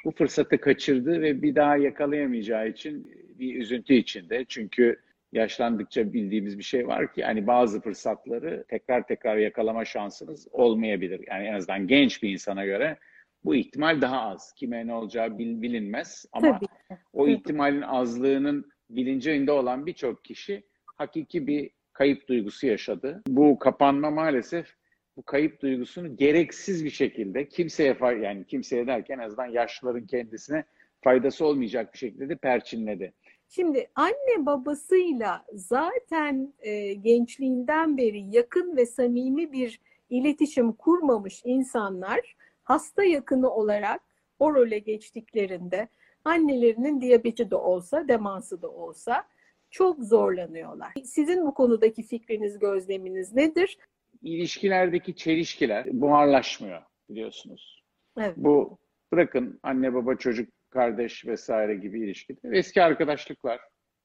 bu 0.05 0.11
fırsatı 0.11 0.57
kaçırdı 0.57 1.21
ve 1.21 1.41
bir 1.41 1.55
daha 1.55 1.77
yakalayamayacağı 1.77 2.69
için 2.69 3.11
bir 3.39 3.55
üzüntü 3.55 3.93
içinde. 3.93 4.45
Çünkü 4.45 4.99
yaşlandıkça 5.31 6.13
bildiğimiz 6.13 6.57
bir 6.57 6.63
şey 6.63 6.87
var 6.87 7.13
ki 7.13 7.23
hani 7.23 7.47
bazı 7.47 7.81
fırsatları 7.81 8.65
tekrar 8.67 9.07
tekrar 9.07 9.37
yakalama 9.37 9.85
şansınız 9.85 10.47
olmayabilir. 10.51 11.23
Yani 11.27 11.47
en 11.47 11.53
azından 11.53 11.87
genç 11.87 12.23
bir 12.23 12.29
insana 12.29 12.65
göre 12.65 12.97
bu 13.45 13.55
ihtimal 13.55 14.01
daha 14.01 14.21
az. 14.21 14.53
Kime 14.53 14.87
ne 14.87 14.93
olacağı 14.93 15.37
bil- 15.37 15.61
bilinmez 15.61 16.25
ama 16.31 16.51
Tabii. 16.51 16.95
o 17.13 17.27
ihtimalin 17.27 17.81
azlığının 17.81 18.71
bilincinde 18.89 19.51
olan 19.51 19.85
birçok 19.85 20.25
kişi 20.25 20.63
hakiki 20.85 21.47
bir 21.47 21.69
kayıp 21.93 22.27
duygusu 22.27 22.67
yaşadı. 22.67 23.21
Bu 23.27 23.59
kapanma 23.59 24.11
maalesef 24.11 24.73
bu 25.17 25.23
kayıp 25.23 25.61
duygusunu 25.61 26.17
gereksiz 26.17 26.85
bir 26.85 26.89
şekilde 26.89 27.47
kimseye 27.47 27.97
yani 28.01 28.45
kimseye 28.45 28.87
derken 28.87 29.19
en 29.19 29.23
azından 29.23 29.45
yaşlıların 29.45 30.05
kendisine 30.07 30.63
faydası 31.01 31.45
olmayacak 31.45 31.93
bir 31.93 31.97
şekilde 31.97 32.29
de 32.29 32.35
perçinledi. 32.35 33.13
Şimdi 33.49 33.87
anne 33.95 34.45
babasıyla 34.45 35.45
zaten 35.53 36.53
e, 36.59 36.93
gençliğinden 36.93 37.97
beri 37.97 38.35
yakın 38.35 38.77
ve 38.77 38.85
samimi 38.85 39.51
bir 39.51 39.79
iletişim 40.09 40.71
kurmamış 40.71 41.41
insanlar 41.45 42.35
hasta 42.69 43.03
yakını 43.03 43.49
olarak 43.49 44.01
o 44.39 44.53
role 44.53 44.79
geçtiklerinde 44.79 45.87
annelerinin 46.25 47.01
diyabeti 47.01 47.51
de 47.51 47.55
olsa, 47.55 48.07
demansı 48.07 48.61
da 48.61 48.69
olsa 48.69 49.23
çok 49.71 50.03
zorlanıyorlar. 50.03 50.93
Sizin 51.03 51.45
bu 51.45 51.53
konudaki 51.53 52.03
fikriniz, 52.03 52.59
gözleminiz 52.59 53.33
nedir? 53.33 53.77
İlişkilerdeki 54.21 55.15
çelişkiler 55.15 55.85
buharlaşmıyor 56.01 56.81
biliyorsunuz. 57.09 57.83
Evet. 58.17 58.33
Bu 58.37 58.77
bırakın 59.11 59.59
anne 59.63 59.93
baba 59.93 60.15
çocuk 60.15 60.49
kardeş 60.69 61.25
vesaire 61.25 61.75
gibi 61.75 61.99
ilişkide 61.99 62.39
eski 62.51 62.83
arkadaşlıklar 62.83 63.59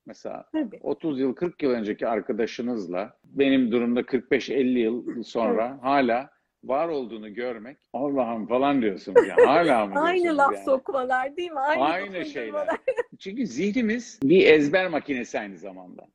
mesela 0.06 0.44
Tabii. 0.52 0.78
30 0.82 1.20
yıl 1.20 1.34
40 1.34 1.62
yıl 1.62 1.70
önceki 1.70 2.06
arkadaşınızla 2.08 3.18
benim 3.24 3.72
durumda 3.72 4.00
45-50 4.00 4.78
yıl 4.78 5.22
sonra 5.22 5.78
hala 5.82 6.34
var 6.68 6.88
olduğunu 6.88 7.34
görmek 7.34 7.76
Allah'ım 7.92 8.46
falan 8.46 8.82
diyorsunuz 8.82 9.26
ya 9.28 9.36
hala 9.36 9.86
mı 9.86 9.94
Aynı 10.00 10.36
laf 10.36 10.52
yani? 10.52 10.64
sokmalar 10.64 11.36
değil 11.36 11.50
mi? 11.50 11.60
Aynı, 11.60 11.82
Aynı 11.84 12.24
şeyler. 12.24 12.68
Çünkü 13.18 13.46
zihnimiz 13.46 14.20
bir 14.22 14.46
ezber 14.46 14.88
makinesi 14.88 15.38
aynı 15.38 15.58
zamanda. 15.58 16.06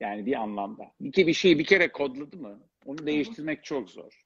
Yani 0.00 0.26
bir 0.26 0.34
anlamda. 0.34 0.90
Bir, 1.00 1.12
ke- 1.12 1.26
bir 1.26 1.32
şeyi 1.32 1.58
bir 1.58 1.64
kere 1.64 1.88
kodladı 1.88 2.36
mı 2.36 2.60
onu 2.86 3.06
değiştirmek 3.06 3.64
çok 3.64 3.90
zor. 3.90 4.24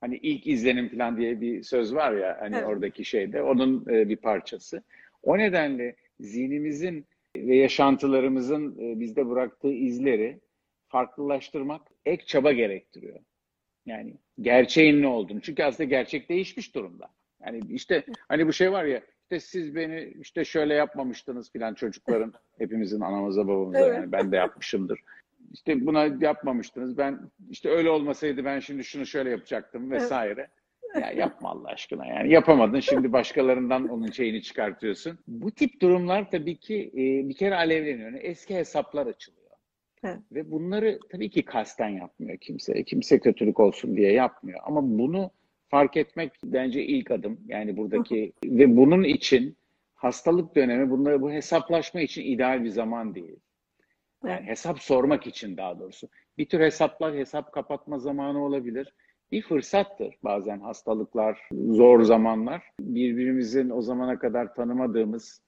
Hani 0.00 0.16
ilk 0.16 0.46
izlenim 0.46 0.88
falan 0.88 1.16
diye 1.16 1.40
bir 1.40 1.62
söz 1.62 1.94
var 1.94 2.12
ya 2.12 2.36
hani 2.40 2.56
Evet. 2.56 2.66
oradaki 2.66 3.04
şeyde 3.04 3.42
onun 3.42 3.86
e, 3.90 4.08
bir 4.08 4.16
parçası. 4.16 4.82
O 5.22 5.38
nedenle 5.38 5.96
zihnimizin 6.20 7.06
ve 7.36 7.56
yaşantılarımızın 7.56 8.78
e, 8.78 9.00
bizde 9.00 9.28
bıraktığı 9.28 9.72
izleri 9.72 10.40
farklılaştırmak 10.88 11.82
ek 12.06 12.24
çaba 12.26 12.52
gerektiriyor. 12.52 13.20
Yani 13.86 14.14
gerçeğin 14.40 15.02
ne 15.02 15.06
olduğunu. 15.06 15.40
Çünkü 15.40 15.62
aslında 15.62 15.88
gerçek 15.88 16.28
değişmiş 16.28 16.74
durumda. 16.74 17.08
Yani 17.44 17.60
işte 17.70 18.04
hani 18.28 18.46
bu 18.46 18.52
şey 18.52 18.72
var 18.72 18.84
ya 18.84 19.02
işte 19.22 19.40
siz 19.40 19.74
beni 19.74 20.14
işte 20.20 20.44
şöyle 20.44 20.74
yapmamıştınız 20.74 21.52
filan 21.52 21.74
çocukların 21.74 22.32
hepimizin 22.58 23.00
anamıza 23.00 23.48
babamıza 23.48 23.78
Evet. 23.78 23.96
yani 23.96 24.12
ben 24.12 24.32
de 24.32 24.36
yapmışımdır. 24.36 25.00
İşte 25.52 25.86
buna 25.86 26.04
yapmamıştınız. 26.20 26.98
Ben 26.98 27.20
işte 27.50 27.70
öyle 27.70 27.90
olmasaydı 27.90 28.44
ben 28.44 28.60
şimdi 28.60 28.84
şunu 28.84 29.06
şöyle 29.06 29.30
yapacaktım 29.30 29.90
vesaire. 29.90 30.48
Ya 31.00 31.10
yapma 31.16 31.50
Allah 31.50 31.68
aşkına 31.68 32.06
yani 32.06 32.32
yapamadın 32.32 32.80
şimdi 32.80 33.12
başkalarından 33.12 33.88
onun 33.88 34.10
şeyini 34.10 34.42
çıkartıyorsun. 34.42 35.18
Bu 35.26 35.50
tip 35.50 35.80
durumlar 35.80 36.30
tabii 36.30 36.56
ki 36.56 36.90
e, 36.94 37.28
bir 37.28 37.34
kere 37.34 37.54
alevleniyor. 37.54 38.12
Yani 38.12 38.18
eski 38.18 38.54
hesaplar 38.54 39.06
açılıyor. 39.06 39.37
Evet. 40.04 40.18
Ve 40.32 40.50
bunları 40.50 40.98
tabii 41.10 41.30
ki 41.30 41.44
kasten 41.44 41.88
yapmıyor 41.88 42.38
kimse. 42.38 42.84
Kimse 42.84 43.18
kötülük 43.18 43.60
olsun 43.60 43.96
diye 43.96 44.12
yapmıyor. 44.12 44.60
Ama 44.64 44.82
bunu 44.82 45.30
fark 45.68 45.96
etmek 45.96 46.32
bence 46.44 46.84
ilk 46.84 47.10
adım. 47.10 47.40
Yani 47.46 47.76
buradaki 47.76 48.32
ve 48.44 48.76
bunun 48.76 49.04
için 49.04 49.56
hastalık 49.94 50.56
dönemi 50.56 50.90
bunları 50.90 51.22
bu 51.22 51.30
hesaplaşma 51.30 52.00
için 52.00 52.22
ideal 52.22 52.64
bir 52.64 52.68
zaman 52.70 53.14
değil. 53.14 53.36
Yani 54.24 54.36
Evet. 54.38 54.48
hesap 54.48 54.78
sormak 54.78 55.26
için 55.26 55.56
daha 55.56 55.78
doğrusu. 55.78 56.08
Bir 56.38 56.48
tür 56.48 56.60
hesaplar 56.60 57.14
hesap 57.14 57.52
kapatma 57.52 57.98
zamanı 57.98 58.44
olabilir. 58.44 58.94
Bir 59.32 59.42
fırsattır 59.42 60.14
bazen 60.24 60.60
hastalıklar, 60.60 61.48
zor 61.52 62.02
zamanlar. 62.02 62.62
Birbirimizin 62.80 63.70
o 63.70 63.82
zamana 63.82 64.18
kadar 64.18 64.54
tanımadığımız 64.54 65.40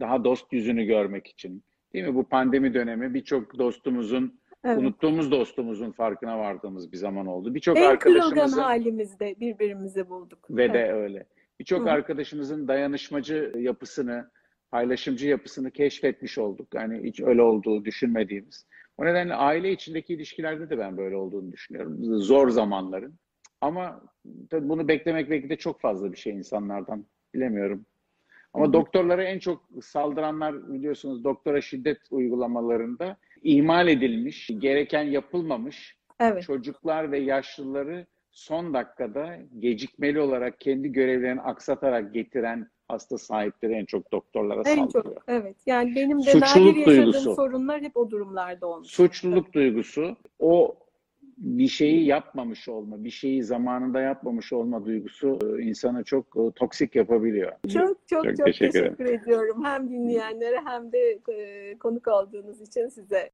daha 0.00 0.24
dost 0.24 0.52
yüzünü 0.52 0.84
görmek 0.84 1.26
için. 1.26 1.62
Değil 1.96 2.08
mi? 2.08 2.14
Bu 2.14 2.24
pandemi 2.24 2.74
dönemi 2.74 3.14
birçok 3.14 3.58
dostumuzun, 3.58 4.40
Evet. 4.64 4.78
unuttuğumuz 4.78 5.30
dostumuzun 5.30 5.90
farkına 5.92 6.38
vardığımız 6.38 6.92
bir 6.92 6.96
zaman 6.96 7.26
oldu. 7.26 7.54
Birçok 7.54 7.78
arkadaşımızın 7.78 8.62
halimizde 8.62 9.34
birbirimizi 9.40 10.08
bulduk. 10.08 10.38
ve 10.50 10.64
Evet. 10.64 10.74
de 10.74 10.92
öyle. 10.92 11.26
Birçok 11.60 11.86
arkadaşımızın 11.88 12.68
dayanışmacı 12.68 13.52
yapısını, 13.58 14.30
paylaşımcı 14.70 15.28
yapısını 15.28 15.70
keşfetmiş 15.70 16.38
olduk. 16.38 16.74
Yani 16.74 17.00
hiç 17.02 17.20
öyle 17.20 17.42
olduğu 17.42 17.84
düşünmediğimiz. 17.84 18.66
O 18.98 19.04
nedenle 19.04 19.34
aile 19.34 19.72
içindeki 19.72 20.14
ilişkilerde 20.14 20.70
de 20.70 20.78
ben 20.78 20.96
böyle 20.96 21.16
olduğunu 21.16 21.52
düşünüyorum. 21.52 21.96
Zor 22.22 22.48
zamanların. 22.48 23.14
Ama 23.60 24.02
tabii 24.50 24.68
bunu 24.68 24.88
beklemek 24.88 25.30
belki 25.30 25.50
de 25.50 25.56
çok 25.56 25.80
fazla 25.80 26.12
bir 26.12 26.16
şey 26.16 26.32
insanlardan. 26.32 27.06
Bilemiyorum. 27.34 27.86
Ama 28.56 28.72
doktorlara 28.72 29.22
en 29.24 29.38
çok 29.38 29.62
saldıranlar 29.82 30.72
biliyorsunuz 30.72 31.24
doktora 31.24 31.60
şiddet 31.60 31.98
uygulamalarında 32.10 33.16
ihmal 33.42 33.88
edilmiş, 33.88 34.50
gereken 34.58 35.02
yapılmamış 35.02 35.96
Evet. 36.20 36.42
çocuklar 36.42 37.12
ve 37.12 37.18
yaşlıları 37.18 38.06
son 38.30 38.74
dakikada 38.74 39.36
gecikmeli 39.58 40.20
olarak 40.20 40.60
kendi 40.60 40.92
görevlerini 40.92 41.40
aksatarak 41.40 42.14
getiren 42.14 42.68
hasta 42.88 43.18
sahipleri 43.18 43.72
en 43.72 43.84
çok 43.84 44.12
doktorlara 44.12 44.62
En 44.66 44.76
saldırıyor. 44.76 45.14
çok 45.14 45.24
evet. 45.28 45.56
Yani 45.66 45.94
benim 45.96 46.18
de 46.18 46.22
Suçluluk 46.22 46.76
nadir 46.76 46.76
yaşadığım 46.76 47.12
duygusu. 47.12 47.34
sorunlar 47.34 47.80
hep 47.80 47.96
o 47.96 48.10
durumlarda 48.10 48.66
olmuş. 48.66 48.88
Suçluluk 48.88 49.52
duygusu, 49.52 50.16
o 50.38 50.76
bir 51.36 51.68
şeyi 51.68 52.06
yapmamış 52.06 52.68
olma, 52.68 53.04
bir 53.04 53.10
şeyi 53.10 53.44
zamanında 53.44 54.00
yapmamış 54.00 54.52
olma 54.52 54.84
duygusu 54.84 55.38
e, 55.58 55.62
insanı 55.62 56.04
çok 56.04 56.26
e, 56.36 56.50
toksik 56.50 56.96
yapabiliyor. 56.96 57.52
Çok 57.72 58.08
çok 58.08 58.24
Çok 58.24 58.36
çok 58.36 58.46
teşekkür 58.46 58.72
teşekkür 58.72 59.04
ediyorum 59.04 59.64
hem 59.64 59.90
dinleyenlere 59.90 60.60
hem 60.64 60.92
de 60.92 61.20
e, 61.32 61.78
konuk 61.78 62.08
olduğunuz 62.08 62.60
için 62.60 62.88
size. 62.88 63.30